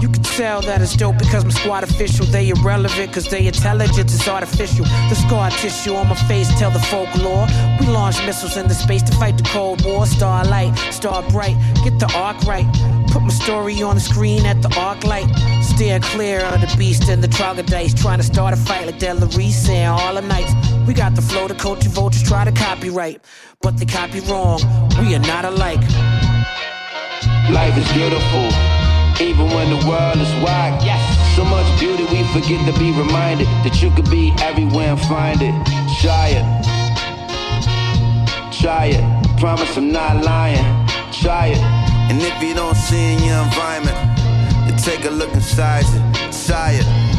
You 0.00 0.08
can 0.08 0.22
tell 0.22 0.60
that 0.62 0.82
it's 0.82 0.96
dope 0.96 1.18
because 1.18 1.44
my 1.44 1.50
squad 1.50 1.84
official. 1.84 2.26
They 2.26 2.50
irrelevant 2.50 3.08
because 3.08 3.28
their 3.28 3.40
intelligence 3.42 4.12
is 4.12 4.28
artificial. 4.28 4.84
The 4.84 5.14
scar 5.14 5.50
tissue 5.50 5.94
on 5.94 6.08
my 6.08 6.16
face 6.28 6.48
tell 6.58 6.70
the 6.70 6.80
folklore. 6.80 7.46
We 7.80 7.86
launch 7.86 8.18
missiles 8.26 8.56
into 8.56 8.74
space 8.74 9.02
to 9.04 9.12
fight 9.12 9.38
the 9.38 9.44
Cold 9.44 9.84
War. 9.84 10.06
Starlight, 10.06 10.76
star 10.92 11.22
bright, 11.30 11.56
get 11.84 11.98
the 11.98 12.10
arc 12.14 12.38
right. 12.42 12.66
Put 13.12 13.22
my 13.22 13.30
story 13.30 13.82
on 13.82 13.94
the 13.94 14.00
screen 14.00 14.23
at 14.24 14.62
the 14.62 14.74
arc 14.80 15.04
light. 15.04 15.28
Steer 15.62 16.00
clear 16.00 16.40
of 16.40 16.60
the 16.60 16.74
beast 16.78 17.08
and 17.10 17.22
the 17.22 17.28
troglodytes. 17.28 17.92
Trying 17.92 18.18
to 18.18 18.24
start 18.24 18.54
a 18.54 18.56
fight 18.56 18.86
like 18.86 18.98
Delarice 18.98 19.52
saying 19.52 19.86
all 19.86 20.14
the 20.14 20.22
nights. 20.22 20.52
We 20.86 20.94
got 20.94 21.14
the 21.14 21.20
flow, 21.20 21.46
to 21.46 21.54
culture 21.54 21.90
vultures 21.90 22.22
try 22.22 22.44
to 22.44 22.52
copyright. 22.52 23.20
But 23.60 23.76
they 23.76 23.84
copy 23.84 24.20
wrong. 24.20 24.60
We 24.98 25.14
are 25.14 25.18
not 25.20 25.44
alike. 25.44 25.80
Life 27.50 27.76
is 27.76 27.92
beautiful, 27.92 28.48
even 29.20 29.46
when 29.52 29.68
the 29.68 29.86
world 29.86 30.16
is 30.16 30.32
whack. 30.42 30.82
Yes. 30.82 31.02
So 31.36 31.44
much 31.44 31.68
beauty, 31.78 32.04
we 32.04 32.24
forget 32.32 32.64
to 32.64 32.78
be 32.78 32.92
reminded 32.92 33.46
that 33.64 33.82
you 33.82 33.90
could 33.90 34.10
be 34.10 34.32
everywhere 34.40 34.92
and 34.92 35.00
find 35.02 35.42
it. 35.42 35.54
Try 36.00 36.28
it. 36.40 36.46
Try 38.58 38.86
it. 38.96 39.04
Promise 39.38 39.76
I'm 39.76 39.92
not 39.92 40.24
lying. 40.24 40.64
Try 41.12 41.48
it. 41.48 41.60
And 42.08 42.20
if 42.20 42.42
you 42.42 42.54
don't 42.54 42.76
see 42.76 43.14
in 43.14 43.22
your 43.22 43.42
environment, 43.44 44.03
take 44.78 45.04
a 45.04 45.10
look 45.10 45.32
inside 45.32 45.84
you. 45.84 46.00
It. 46.76 47.14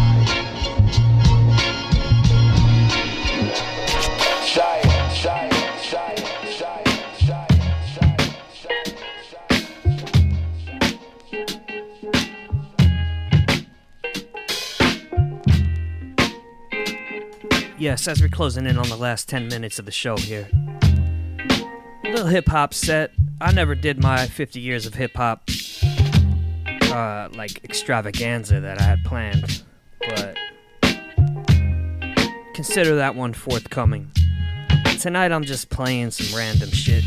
Yes, 17.78 18.08
as 18.08 18.22
we're 18.22 18.30
closing 18.30 18.66
in 18.66 18.78
on 18.78 18.90
the 18.90 18.96
last 18.96 19.30
10 19.30 19.48
minutes 19.48 19.78
of 19.80 19.86
the 19.86 19.92
show 19.92 20.18
here. 20.18 20.48
Little 22.04 22.28
hip 22.28 22.48
hop 22.48 22.74
set. 22.74 23.12
I 23.40 23.52
never 23.52 23.76
did 23.76 24.02
my 24.02 24.26
50 24.26 24.60
years 24.60 24.86
of 24.86 24.96
hip 24.96 25.16
hop 25.16 25.50
uh, 26.96 27.28
like 27.34 27.62
extravaganza 27.66 28.62
that 28.62 28.80
I 28.80 28.84
had 28.84 29.04
planned, 29.04 29.64
but 30.00 30.38
consider 32.54 32.96
that 32.96 33.16
one 33.16 33.34
forthcoming. 33.34 34.12
Tonight 35.02 35.34
I'm 35.34 35.44
just 35.44 35.70
playing 35.70 36.12
some 36.12 36.38
random 36.38 36.70
shit. 36.70 37.04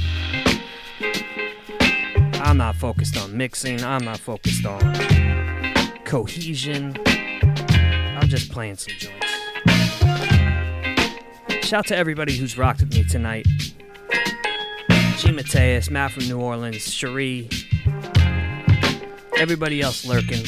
I'm 2.35 2.59
not 2.59 2.77
focused 2.77 3.17
on 3.17 3.35
mixing, 3.35 3.83
I'm 3.83 4.05
not 4.05 4.19
focused 4.19 4.67
on 4.67 4.95
cohesion. 6.05 6.95
I'm 7.07 8.29
just 8.29 8.53
playing 8.53 8.77
some 8.77 8.95
joints. 8.99 9.17
Shout 11.67 11.87
to 11.87 11.97
everybody 11.97 12.37
who's 12.37 12.59
rocked 12.59 12.81
with 12.81 12.93
me 12.93 13.05
tonight. 13.05 13.47
G. 15.17 15.33
Mateus, 15.33 15.89
Matt 15.91 16.13
from 16.13 16.29
New 16.29 16.39
Orleans, 16.39 16.93
Cherie, 16.93 17.49
everybody 19.39 19.81
else 19.81 20.05
lurking. 20.05 20.45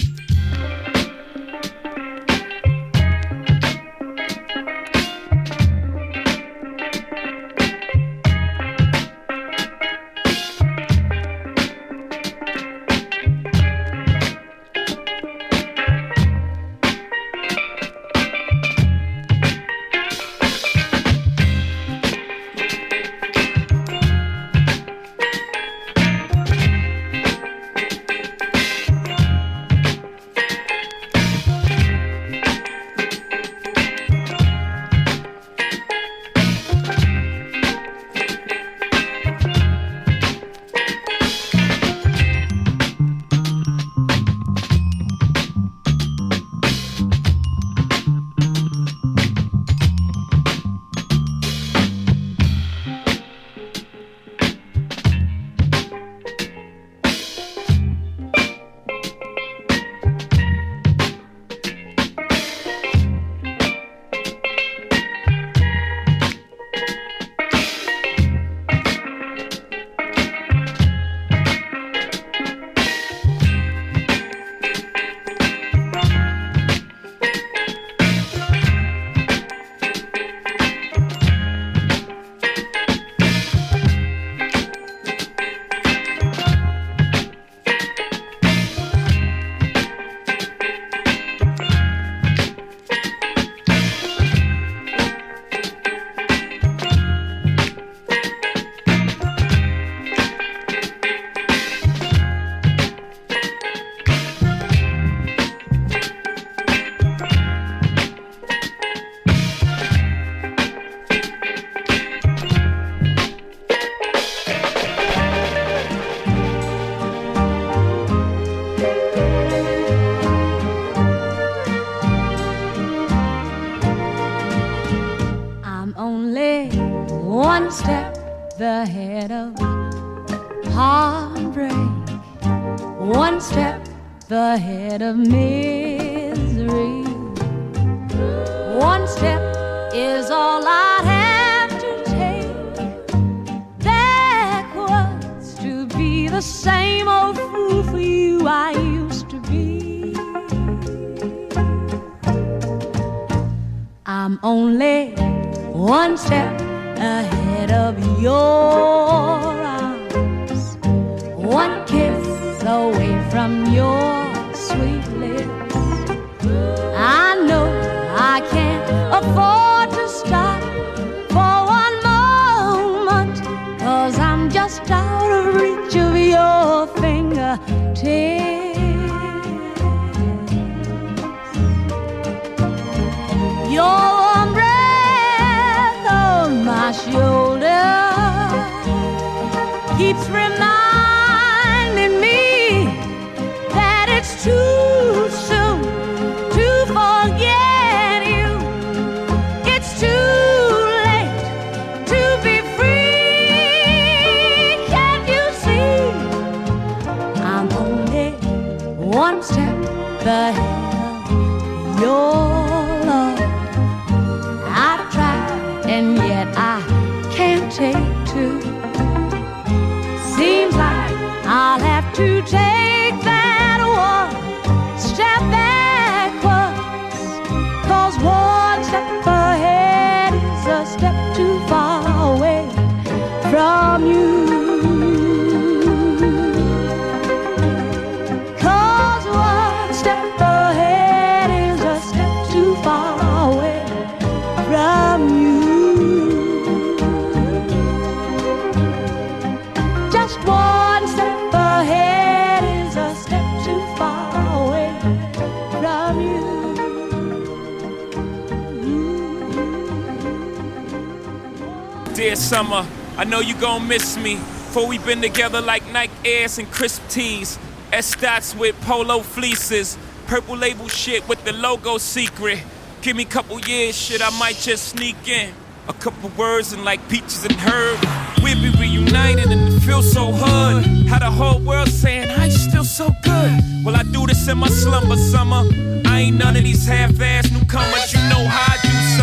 summer. 262.60 262.86
I 263.16 263.24
know 263.24 263.40
you 263.40 263.54
gon' 263.54 263.88
miss 263.88 264.18
me. 264.18 264.36
For 264.72 264.86
we 264.86 264.98
been 264.98 265.22
together 265.22 265.62
like 265.62 265.82
Nike 265.92 266.12
Airs 266.26 266.58
and 266.58 266.70
crisp 266.70 267.00
tees. 267.08 267.58
Estats 267.90 268.54
with 268.58 268.78
polo 268.82 269.20
fleeces. 269.20 269.96
Purple 270.26 270.56
label 270.56 270.88
shit 270.88 271.26
with 271.26 271.42
the 271.44 271.54
logo 271.54 271.96
secret. 271.96 272.58
Give 273.00 273.16
me 273.16 273.22
a 273.22 273.26
couple 273.26 273.58
years, 273.60 273.96
shit, 273.96 274.20
I 274.20 274.30
might 274.38 274.56
just 274.56 274.88
sneak 274.88 275.26
in. 275.26 275.54
A 275.88 275.94
couple 275.94 276.28
words 276.36 276.74
and 276.74 276.84
like 276.84 277.00
peaches 277.08 277.44
and 277.46 277.54
herb. 277.54 277.98
We'll 278.42 278.60
be 278.60 278.70
reunited 278.78 279.50
and 279.50 279.72
it 279.72 279.80
feels 279.80 280.12
so 280.12 280.30
hood. 280.30 280.84
Had 281.08 281.22
the 281.22 281.30
whole 281.30 281.60
world 281.60 281.88
saying, 281.88 282.28
how 282.28 282.44
you 282.44 282.58
still 282.68 282.84
so 282.84 283.08
good? 283.24 283.52
Well, 283.84 283.96
I 283.96 284.02
do 284.02 284.26
this 284.26 284.46
in 284.48 284.58
my 284.58 284.68
slumber 284.68 285.16
summer. 285.16 285.62
I 286.04 286.20
ain't 286.24 286.36
none 286.36 286.56
of 286.56 286.64
these 286.64 286.86
half-ass 286.86 287.50
newcomers, 287.50 288.12
you 288.12 288.20
know 288.28 288.44
how 288.46 288.74
I 288.74 288.79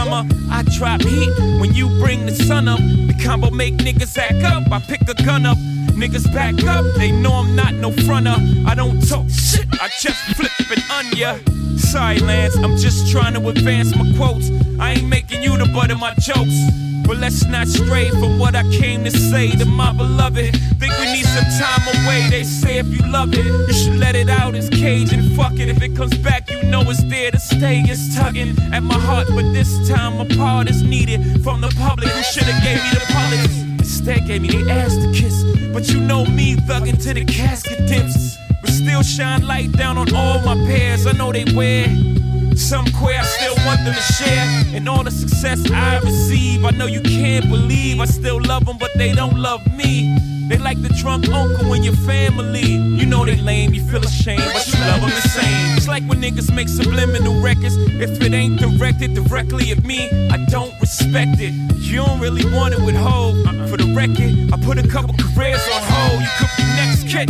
summer. 0.07 0.29
I 0.49 0.63
drop 0.77 1.01
heat 1.01 1.29
when 1.59 1.73
you 1.73 1.87
bring 1.99 2.25
the 2.25 2.33
sun 2.33 2.67
up. 2.67 2.79
The 2.79 3.15
combo 3.23 3.49
make 3.49 3.75
niggas 3.75 4.17
act 4.17 4.43
up. 4.43 4.71
I 4.71 4.79
pick 4.79 5.01
a 5.01 5.13
gun 5.13 5.45
up. 5.45 5.57
Niggas 5.97 6.31
back 6.31 6.63
up, 6.65 6.85
they 6.97 7.11
know 7.11 7.33
I'm 7.33 7.55
not 7.55 7.73
no 7.73 7.91
fronter. 7.91 8.35
I 8.67 8.75
don't 8.75 9.01
talk 9.07 9.27
shit, 9.29 9.65
I 9.81 9.89
just 9.99 10.19
flip 10.35 10.51
it 10.59 10.91
on 10.91 11.05
ya. 11.17 11.37
Sorry, 11.77 12.19
Lance, 12.19 12.55
I'm 12.57 12.77
just 12.77 13.11
trying 13.11 13.33
to 13.33 13.49
advance 13.49 13.95
my 13.95 14.05
quotes. 14.15 14.51
I 14.79 14.93
ain't 14.93 15.07
making 15.07 15.41
you 15.41 15.57
the 15.57 15.65
butt 15.73 15.89
of 15.89 15.99
my 15.99 16.13
jokes. 16.19 16.86
But 17.05 17.17
let's 17.17 17.45
not 17.45 17.67
stray 17.67 18.09
from 18.09 18.39
what 18.39 18.55
I 18.55 18.63
came 18.71 19.03
to 19.03 19.11
say 19.11 19.51
to 19.51 19.65
my 19.65 19.91
beloved. 19.93 20.55
Think 20.79 20.93
we 20.99 21.05
need 21.13 21.25
some 21.25 21.45
time 21.59 21.81
away. 21.87 22.29
They 22.29 22.43
say 22.43 22.77
if 22.77 22.87
you 22.87 23.05
love 23.11 23.33
it, 23.33 23.45
you 23.45 23.73
should 23.73 23.95
let 23.95 24.15
it 24.15 24.29
out. 24.29 24.55
It's 24.55 24.69
cage 24.69 25.13
and 25.13 25.35
fuck 25.35 25.53
it. 25.53 25.69
If 25.69 25.81
it 25.81 25.95
comes 25.95 26.17
back, 26.17 26.49
you 26.49 26.63
know 26.63 26.81
it's 26.81 27.03
there 27.03 27.31
to 27.31 27.39
stay. 27.39 27.81
It's 27.87 28.15
tugging 28.15 28.55
at 28.73 28.83
my 28.83 28.99
heart, 28.99 29.27
but 29.29 29.51
this 29.53 29.89
time 29.89 30.19
a 30.19 30.25
part 30.35 30.69
is 30.69 30.83
needed 30.83 31.43
from 31.43 31.61
the 31.61 31.69
public 31.79 32.09
who 32.09 32.23
should've 32.23 32.61
gave 32.63 32.81
me 32.83 32.89
the 32.91 33.05
politics. 33.13 33.61
Instead, 33.79 34.27
gave 34.27 34.41
me 34.41 34.49
the 34.49 34.71
ass 34.71 34.95
to 34.95 35.11
kiss. 35.13 35.43
But 35.73 35.87
you 35.89 35.99
know 35.99 36.25
me, 36.25 36.55
thugging 36.55 37.01
to 37.03 37.13
the 37.13 37.25
casket 37.25 37.87
dips. 37.87 38.37
But 38.61 38.71
still 38.71 39.03
shine 39.03 39.45
light 39.45 39.71
down 39.71 39.97
on 39.97 40.13
all 40.13 40.39
my 40.41 40.55
pairs. 40.67 41.05
I 41.07 41.13
know 41.13 41.31
they 41.31 41.45
wear. 41.55 42.16
Some 42.57 42.85
queer, 42.91 43.19
I 43.19 43.23
still 43.23 43.55
want 43.65 43.85
them 43.85 43.93
to 43.93 44.01
share. 44.01 44.75
And 44.75 44.89
all 44.89 45.03
the 45.03 45.11
success 45.11 45.69
I 45.71 45.99
receive, 45.99 46.65
I 46.65 46.71
know 46.71 46.87
you 46.87 47.01
can't 47.01 47.49
believe. 47.49 47.99
I 47.99 48.05
still 48.05 48.41
love 48.41 48.65
them, 48.65 48.77
but 48.77 48.91
they 48.95 49.13
don't 49.13 49.37
love 49.37 49.61
me. 49.73 50.36
They 50.47 50.57
like 50.57 50.81
the 50.81 50.89
drunk 50.89 51.27
uncle 51.29 51.73
in 51.73 51.83
your 51.83 51.95
family. 52.07 52.61
You 52.61 53.05
know 53.05 53.25
they 53.25 53.35
lame, 53.35 53.73
you 53.73 53.81
feel 53.81 54.03
ashamed, 54.03 54.43
but 54.53 54.65
you 54.67 54.79
love 54.79 55.01
them 55.01 55.09
the 55.09 55.27
same. 55.27 55.77
It's 55.77 55.87
like 55.87 56.03
when 56.03 56.21
niggas 56.21 56.53
make 56.53 56.69
subliminal 56.69 57.41
records. 57.41 57.75
If 57.75 58.21
it 58.21 58.33
ain't 58.33 58.59
directed 58.59 59.13
directly 59.13 59.71
at 59.71 59.83
me, 59.83 60.09
I 60.29 60.37
don't 60.45 60.73
respect 60.79 61.39
it. 61.39 61.53
You 61.77 62.05
don't 62.05 62.19
really 62.19 62.45
want 62.53 62.73
it 62.73 62.81
with 62.81 62.95
Hov. 62.95 63.35
For 63.69 63.75
the 63.75 63.93
record, 63.93 64.53
I 64.53 64.65
put 64.65 64.77
a 64.77 64.87
couple 64.87 65.13
careers 65.15 65.61
on 65.73 65.81
hold. 65.83 66.21
You 66.21 66.29
could 66.37 66.49
be 66.55 66.63
next 66.79 67.03
kid. 67.07 67.29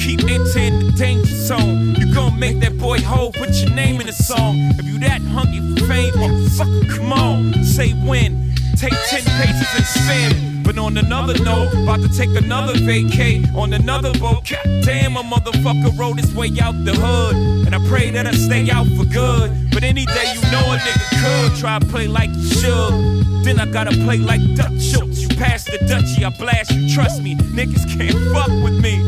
Keep 0.00 0.30
entering 0.30 0.84
the 0.84 0.92
danger 0.96 1.34
zone. 1.34 1.94
You 1.94 2.12
gon' 2.14 2.38
make 2.38 2.60
that 2.60 2.76
boy 2.78 3.00
Hov 3.00 3.32
put 3.32 3.50
your 3.62 3.70
name 3.70 4.00
in 4.00 4.06
the 4.06 4.12
song. 4.12 4.56
If 4.78 4.84
you 4.84 4.98
that 5.00 5.22
hungry 5.22 5.60
for 5.74 5.86
fame, 5.86 6.12
motherfucker, 6.14 6.96
come 6.96 7.12
on. 7.12 7.64
Say 7.64 7.92
when. 7.92 8.54
Take 8.76 8.92
10 8.92 9.24
pages 9.24 9.68
and 9.74 9.84
spin. 9.86 10.57
But 10.68 10.76
on 10.76 10.98
another 10.98 11.32
note, 11.42 11.72
about 11.72 12.02
to 12.02 12.10
take 12.10 12.28
another 12.36 12.74
vacay 12.74 13.42
on 13.56 13.72
another 13.72 14.12
boat. 14.18 14.44
Damn, 14.82 15.16
a 15.16 15.22
motherfucker 15.22 15.98
rode 15.98 16.20
his 16.20 16.34
way 16.34 16.50
out 16.60 16.74
the 16.84 16.92
hood. 16.94 17.36
And 17.66 17.74
I 17.74 17.78
pray 17.88 18.10
that 18.10 18.26
I 18.26 18.32
stay 18.32 18.70
out 18.70 18.86
for 18.88 19.06
good. 19.06 19.70
But 19.72 19.82
any 19.82 20.04
day 20.04 20.34
you 20.34 20.42
know 20.52 20.60
a 20.60 20.76
nigga 20.76 21.08
could 21.22 21.58
try 21.58 21.78
to 21.78 21.86
play 21.86 22.06
like 22.06 22.28
you 22.34 22.48
should. 22.50 23.44
Then 23.46 23.58
I 23.58 23.64
gotta 23.64 23.92
play 23.92 24.18
like 24.18 24.42
Dutch 24.56 24.82
Schultz. 24.82 25.22
You 25.22 25.28
pass 25.28 25.64
the 25.64 25.78
Dutchie, 25.88 26.22
I 26.22 26.36
blast 26.36 26.70
you. 26.72 26.94
Trust 26.94 27.22
me, 27.22 27.34
niggas 27.34 27.88
can't 27.96 28.18
fuck 28.34 28.48
with 28.62 28.78
me. 28.78 29.00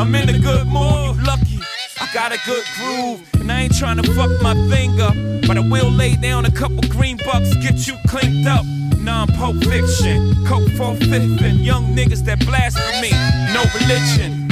I'm 0.00 0.14
in 0.14 0.30
a 0.30 0.38
good 0.38 0.66
mood, 0.66 1.18
you 1.18 1.22
lucky. 1.22 1.60
I 2.00 2.08
got 2.14 2.32
a 2.32 2.38
good 2.46 2.64
groove, 2.78 3.20
and 3.42 3.52
I 3.52 3.64
ain't 3.64 3.76
trying 3.76 4.00
to 4.00 4.10
fuck 4.14 4.30
my 4.40 4.54
thing 4.70 4.98
up. 5.02 5.14
But 5.46 5.58
I 5.58 5.68
will 5.68 5.90
lay 5.90 6.16
down 6.16 6.46
a 6.46 6.50
couple 6.50 6.80
green 6.88 7.18
bucks, 7.18 7.54
get 7.56 7.86
you 7.86 7.94
cleaned 8.06 8.48
up. 8.48 8.64
Non 9.04 9.28
Pulp 9.36 9.60
Fiction, 9.60 10.32
Coke 10.48 10.64
for 10.80 10.96
fifth, 10.96 11.44
and 11.44 11.60
young 11.60 11.92
niggas 11.92 12.24
that 12.24 12.40
blasphemy, 12.48 13.12
no 13.52 13.60
religion. 13.76 14.48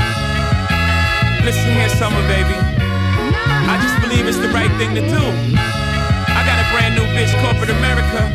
Listen 1.41 1.73
here, 1.73 1.89
summer 1.97 2.21
baby. 2.29 2.53
I 3.65 3.81
just 3.81 3.97
believe 4.05 4.29
it's 4.29 4.37
the 4.37 4.53
right 4.53 4.69
thing 4.77 4.93
to 4.93 5.01
do. 5.01 5.25
I 5.57 6.45
got 6.45 6.61
a 6.61 6.67
brand 6.69 7.01
new 7.01 7.09
bitch, 7.17 7.33
corporate 7.41 7.73
America. 7.73 8.29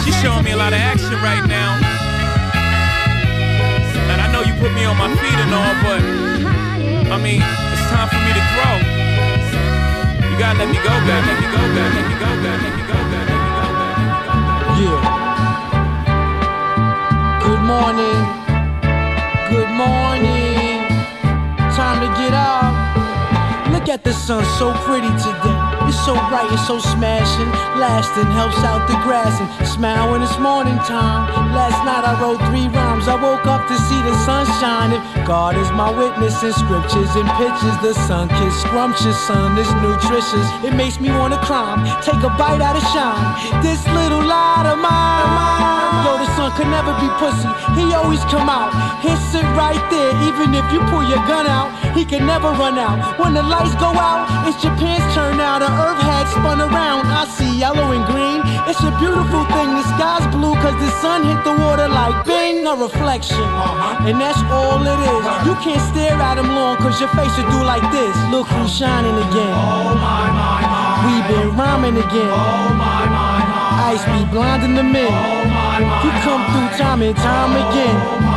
She's 0.00 0.16
showing 0.24 0.40
me 0.40 0.56
a 0.56 0.56
lot 0.56 0.72
of 0.72 0.80
action 0.80 1.12
right 1.20 1.44
now. 1.44 1.76
And 4.08 4.24
I 4.24 4.32
know 4.32 4.40
you 4.40 4.56
put 4.56 4.72
me 4.72 4.88
on 4.88 4.96
my 4.96 5.12
feet 5.20 5.36
and 5.36 5.52
all, 5.52 5.74
but 5.84 6.00
I 7.12 7.20
mean, 7.20 7.44
it's 7.44 7.86
time 7.92 8.08
for 8.08 8.20
me 8.24 8.32
to 8.32 8.44
grow. 8.56 8.74
You 10.32 10.34
gotta 10.40 10.64
let 10.64 10.68
me 10.72 10.80
go, 10.80 10.88
God, 11.04 11.22
let 11.28 11.36
me 11.36 11.46
go, 11.52 11.60
God, 11.60 11.90
let 11.92 12.04
me 12.08 12.16
go, 12.16 12.30
God, 12.40 12.58
let 12.64 12.72
me 12.72 12.82
go, 12.88 13.09
morning. 17.70 18.20
Good 19.48 19.70
morning. 19.82 20.82
Time 21.78 21.98
to 22.02 22.08
get 22.20 22.34
up. 22.34 22.72
Look 23.72 23.88
at 23.88 24.02
the 24.02 24.12
sun, 24.12 24.44
so 24.58 24.72
pretty 24.84 25.12
today. 25.24 25.79
It's 25.90 26.06
so 26.06 26.14
bright, 26.30 26.46
it's 26.52 26.68
so 26.68 26.78
smashing. 26.78 27.50
Lasting 27.74 28.30
helps 28.30 28.62
out 28.62 28.86
the 28.86 28.94
grass 29.02 29.34
and 29.42 29.50
smile 29.66 30.12
when 30.12 30.22
it's 30.22 30.38
morning 30.38 30.78
time. 30.86 31.26
Last 31.50 31.82
night 31.82 32.06
I 32.06 32.14
wrote 32.22 32.38
three 32.46 32.70
rhymes. 32.70 33.08
I 33.10 33.18
woke 33.18 33.42
up 33.50 33.66
to 33.66 33.74
see 33.74 33.98
the 34.06 34.14
sun 34.22 34.46
shining. 34.62 35.02
God 35.26 35.58
is 35.58 35.66
my 35.74 35.90
witness 35.90 36.46
in 36.46 36.54
scriptures 36.54 37.10
and 37.18 37.26
pictures. 37.34 37.74
The 37.82 37.98
sun 38.06 38.30
kissed 38.38 38.62
scrumptious, 38.62 39.18
sun 39.26 39.58
is 39.58 39.66
nutritious. 39.82 40.46
It 40.62 40.78
makes 40.78 41.02
me 41.02 41.10
wanna 41.10 41.42
climb, 41.42 41.82
take 42.06 42.22
a 42.22 42.30
bite 42.38 42.62
out 42.62 42.78
of 42.78 42.86
shine. 42.94 43.58
This 43.58 43.82
little 43.90 44.22
light 44.22 44.70
of 44.70 44.78
mine. 44.78 46.06
Yo, 46.06 46.22
the 46.22 46.30
sun 46.38 46.54
could 46.54 46.70
never 46.70 46.94
be 47.02 47.10
pussy. 47.18 47.50
He 47.74 47.90
always 47.98 48.22
come 48.30 48.46
out. 48.46 48.70
He 49.02 49.10
sit 49.34 49.42
right 49.58 49.82
there, 49.90 50.14
even 50.22 50.54
if 50.54 50.66
you 50.70 50.78
pull 50.86 51.02
your 51.02 51.18
gun 51.26 51.50
out. 51.50 51.74
He 51.98 52.04
can 52.04 52.26
never 52.30 52.54
run 52.54 52.78
out. 52.78 53.18
When 53.18 53.34
the 53.34 53.42
lights 53.42 53.74
go 53.74 53.90
out, 53.90 54.46
it's 54.46 54.62
Japan's 54.62 55.02
turn 55.14 55.36
now. 55.36 55.50
Earth 55.80 56.02
had 56.04 56.26
spun 56.28 56.60
around. 56.60 57.08
I 57.08 57.24
see 57.36 57.52
yellow 57.58 57.88
and 57.96 58.04
green. 58.10 58.40
It's 58.68 58.82
a 58.84 58.92
beautiful 59.02 59.44
thing. 59.54 59.68
The 59.78 59.84
sky's 59.96 60.26
blue 60.34 60.54
cause 60.62 60.76
the 60.78 60.90
sun 61.02 61.24
hit 61.24 61.40
the 61.48 61.54
water 61.64 61.88
like 61.88 62.24
bing, 62.24 62.66
a 62.66 62.74
reflection. 62.76 63.40
Uh-huh. 63.40 64.06
And 64.08 64.20
that's 64.20 64.40
all 64.52 64.80
it 64.80 65.00
is. 65.00 65.24
Uh-huh. 65.24 65.46
You 65.48 65.54
can't 65.64 65.82
stare 65.90 66.18
at 66.20 66.36
him 66.38 66.50
long 66.54 66.76
cause 66.78 67.00
your 67.00 67.12
face 67.18 67.34
will 67.38 67.50
do 67.50 67.60
like 67.64 67.84
this. 67.90 68.14
Look 68.30 68.46
who's 68.52 68.70
shining 68.70 69.16
again. 69.28 69.54
Oh 69.56 69.96
my, 69.96 70.28
my, 70.30 70.60
my. 70.64 71.04
We 71.04 71.14
been 71.30 71.48
rhyming 71.56 71.96
again. 71.96 72.30
Oh 72.30 72.68
my, 72.76 73.04
my, 73.08 73.40
my. 73.50 73.90
Ice 73.90 74.04
be 74.12 74.22
blinding 74.30 74.74
the 74.76 74.84
men. 74.84 75.10
Oh 75.10 75.44
my, 75.50 75.80
my, 75.80 76.04
you 76.04 76.10
come 76.22 76.42
through 76.52 76.70
time 76.78 77.02
and 77.02 77.16
time 77.16 77.52
again. 77.56 77.96
Oh. 77.96 78.29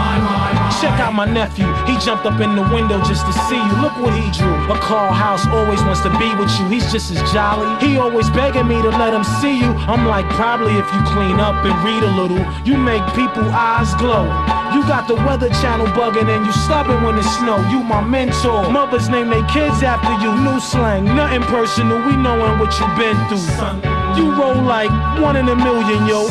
Check 0.84 1.00
out 1.00 1.14
my 1.14 1.24
nephew. 1.24 1.64
He 1.88 1.96
jumped 2.04 2.26
up 2.26 2.42
in 2.42 2.60
the 2.60 2.68
window 2.76 3.00
just 3.08 3.26
to 3.26 3.32
see 3.48 3.56
you. 3.56 3.74
Look 3.80 3.96
what 4.04 4.12
he 4.12 4.28
drew. 4.36 4.52
A 4.68 4.76
Carl 4.84 5.14
House 5.14 5.48
always 5.48 5.80
wants 5.88 6.02
to 6.02 6.12
be 6.20 6.28
with 6.36 6.52
you. 6.60 6.68
He's 6.68 6.92
just 6.92 7.08
as 7.10 7.24
jolly. 7.32 7.64
He 7.80 7.96
always 7.96 8.30
begging 8.32 8.68
me 8.68 8.82
to 8.82 8.90
let 8.90 9.14
him 9.14 9.24
see 9.40 9.64
you. 9.64 9.72
I'm 9.88 10.06
like, 10.06 10.28
probably 10.36 10.76
if 10.76 10.84
you 10.92 11.02
clean 11.16 11.40
up 11.40 11.56
and 11.64 11.72
read 11.88 12.04
a 12.04 12.12
little, 12.20 12.44
you 12.68 12.76
make 12.76 13.00
people 13.16 13.48
eyes 13.48 13.96
glow. 13.96 14.28
You 14.76 14.84
got 14.84 15.08
the 15.08 15.16
weather 15.24 15.48
channel 15.64 15.88
bugging 15.96 16.28
and 16.28 16.46
you 16.46 16.52
stubborn 16.52 17.02
when 17.02 17.18
it 17.18 17.24
snow. 17.40 17.64
You 17.72 17.80
my 17.80 18.04
mentor. 18.04 18.70
Mothers 18.70 19.08
name 19.08 19.30
their 19.30 19.48
kids 19.48 19.84
after 19.84 20.12
you. 20.20 20.36
New 20.36 20.60
slang, 20.60 21.06
nothing 21.06 21.44
personal. 21.44 22.04
We 22.04 22.18
knowin' 22.18 22.60
what 22.60 22.76
you 22.78 22.88
been 23.00 23.16
through. 23.32 24.03
You 24.16 24.32
roll 24.36 24.62
like 24.62 24.92
one 25.22 25.36
in 25.36 25.50
a 25.50 25.56
million, 25.56 26.06
yo. 26.06 26.24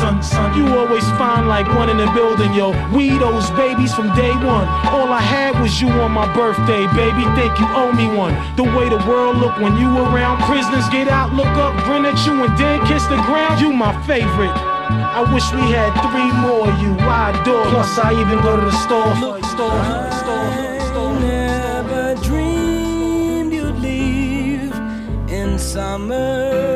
You 0.54 0.78
always 0.78 1.04
find 1.18 1.48
like 1.48 1.66
one 1.74 1.88
in 1.88 1.98
a 2.00 2.12
building, 2.14 2.52
yo. 2.54 2.70
We 2.94 3.18
those 3.18 3.50
babies 3.52 3.92
from 3.94 4.14
day 4.14 4.30
one. 4.30 4.66
All 4.94 5.10
I 5.12 5.20
had 5.20 5.60
was 5.60 5.80
you 5.80 5.88
on 5.88 6.12
my 6.12 6.32
birthday, 6.34 6.86
baby. 6.94 7.24
Think 7.34 7.58
you 7.58 7.66
owe 7.74 7.92
me 7.92 8.06
one. 8.08 8.34
The 8.56 8.64
way 8.64 8.88
the 8.88 9.02
world 9.08 9.36
look 9.36 9.58
when 9.58 9.76
you 9.76 9.88
around. 9.88 10.42
Prisoners 10.42 10.88
get 10.90 11.08
out, 11.08 11.34
look 11.34 11.54
up, 11.58 11.74
grin 11.84 12.06
at 12.06 12.18
you, 12.26 12.44
and 12.44 12.56
then 12.58 12.86
kiss 12.86 13.04
the 13.06 13.20
ground. 13.28 13.60
You 13.60 13.72
my 13.72 13.92
favorite. 14.06 14.54
I 15.18 15.22
wish 15.32 15.50
we 15.52 15.60
had 15.72 15.92
three 16.06 16.32
more 16.40 16.68
of 16.70 16.78
you. 16.80 16.92
I 17.08 17.30
adore. 17.30 17.64
Plus, 17.66 17.98
I 17.98 18.12
even 18.12 18.38
go 18.42 18.56
to 18.56 18.64
the 18.64 18.78
store. 18.84 19.14
Store, 19.16 19.42
store, 19.42 20.10
store, 20.22 20.80
store. 20.88 21.20
Never 21.20 22.14
dreamed 22.22 23.52
you'd 23.52 23.78
leave 23.78 24.72
in 25.28 25.58
summer. 25.58 26.71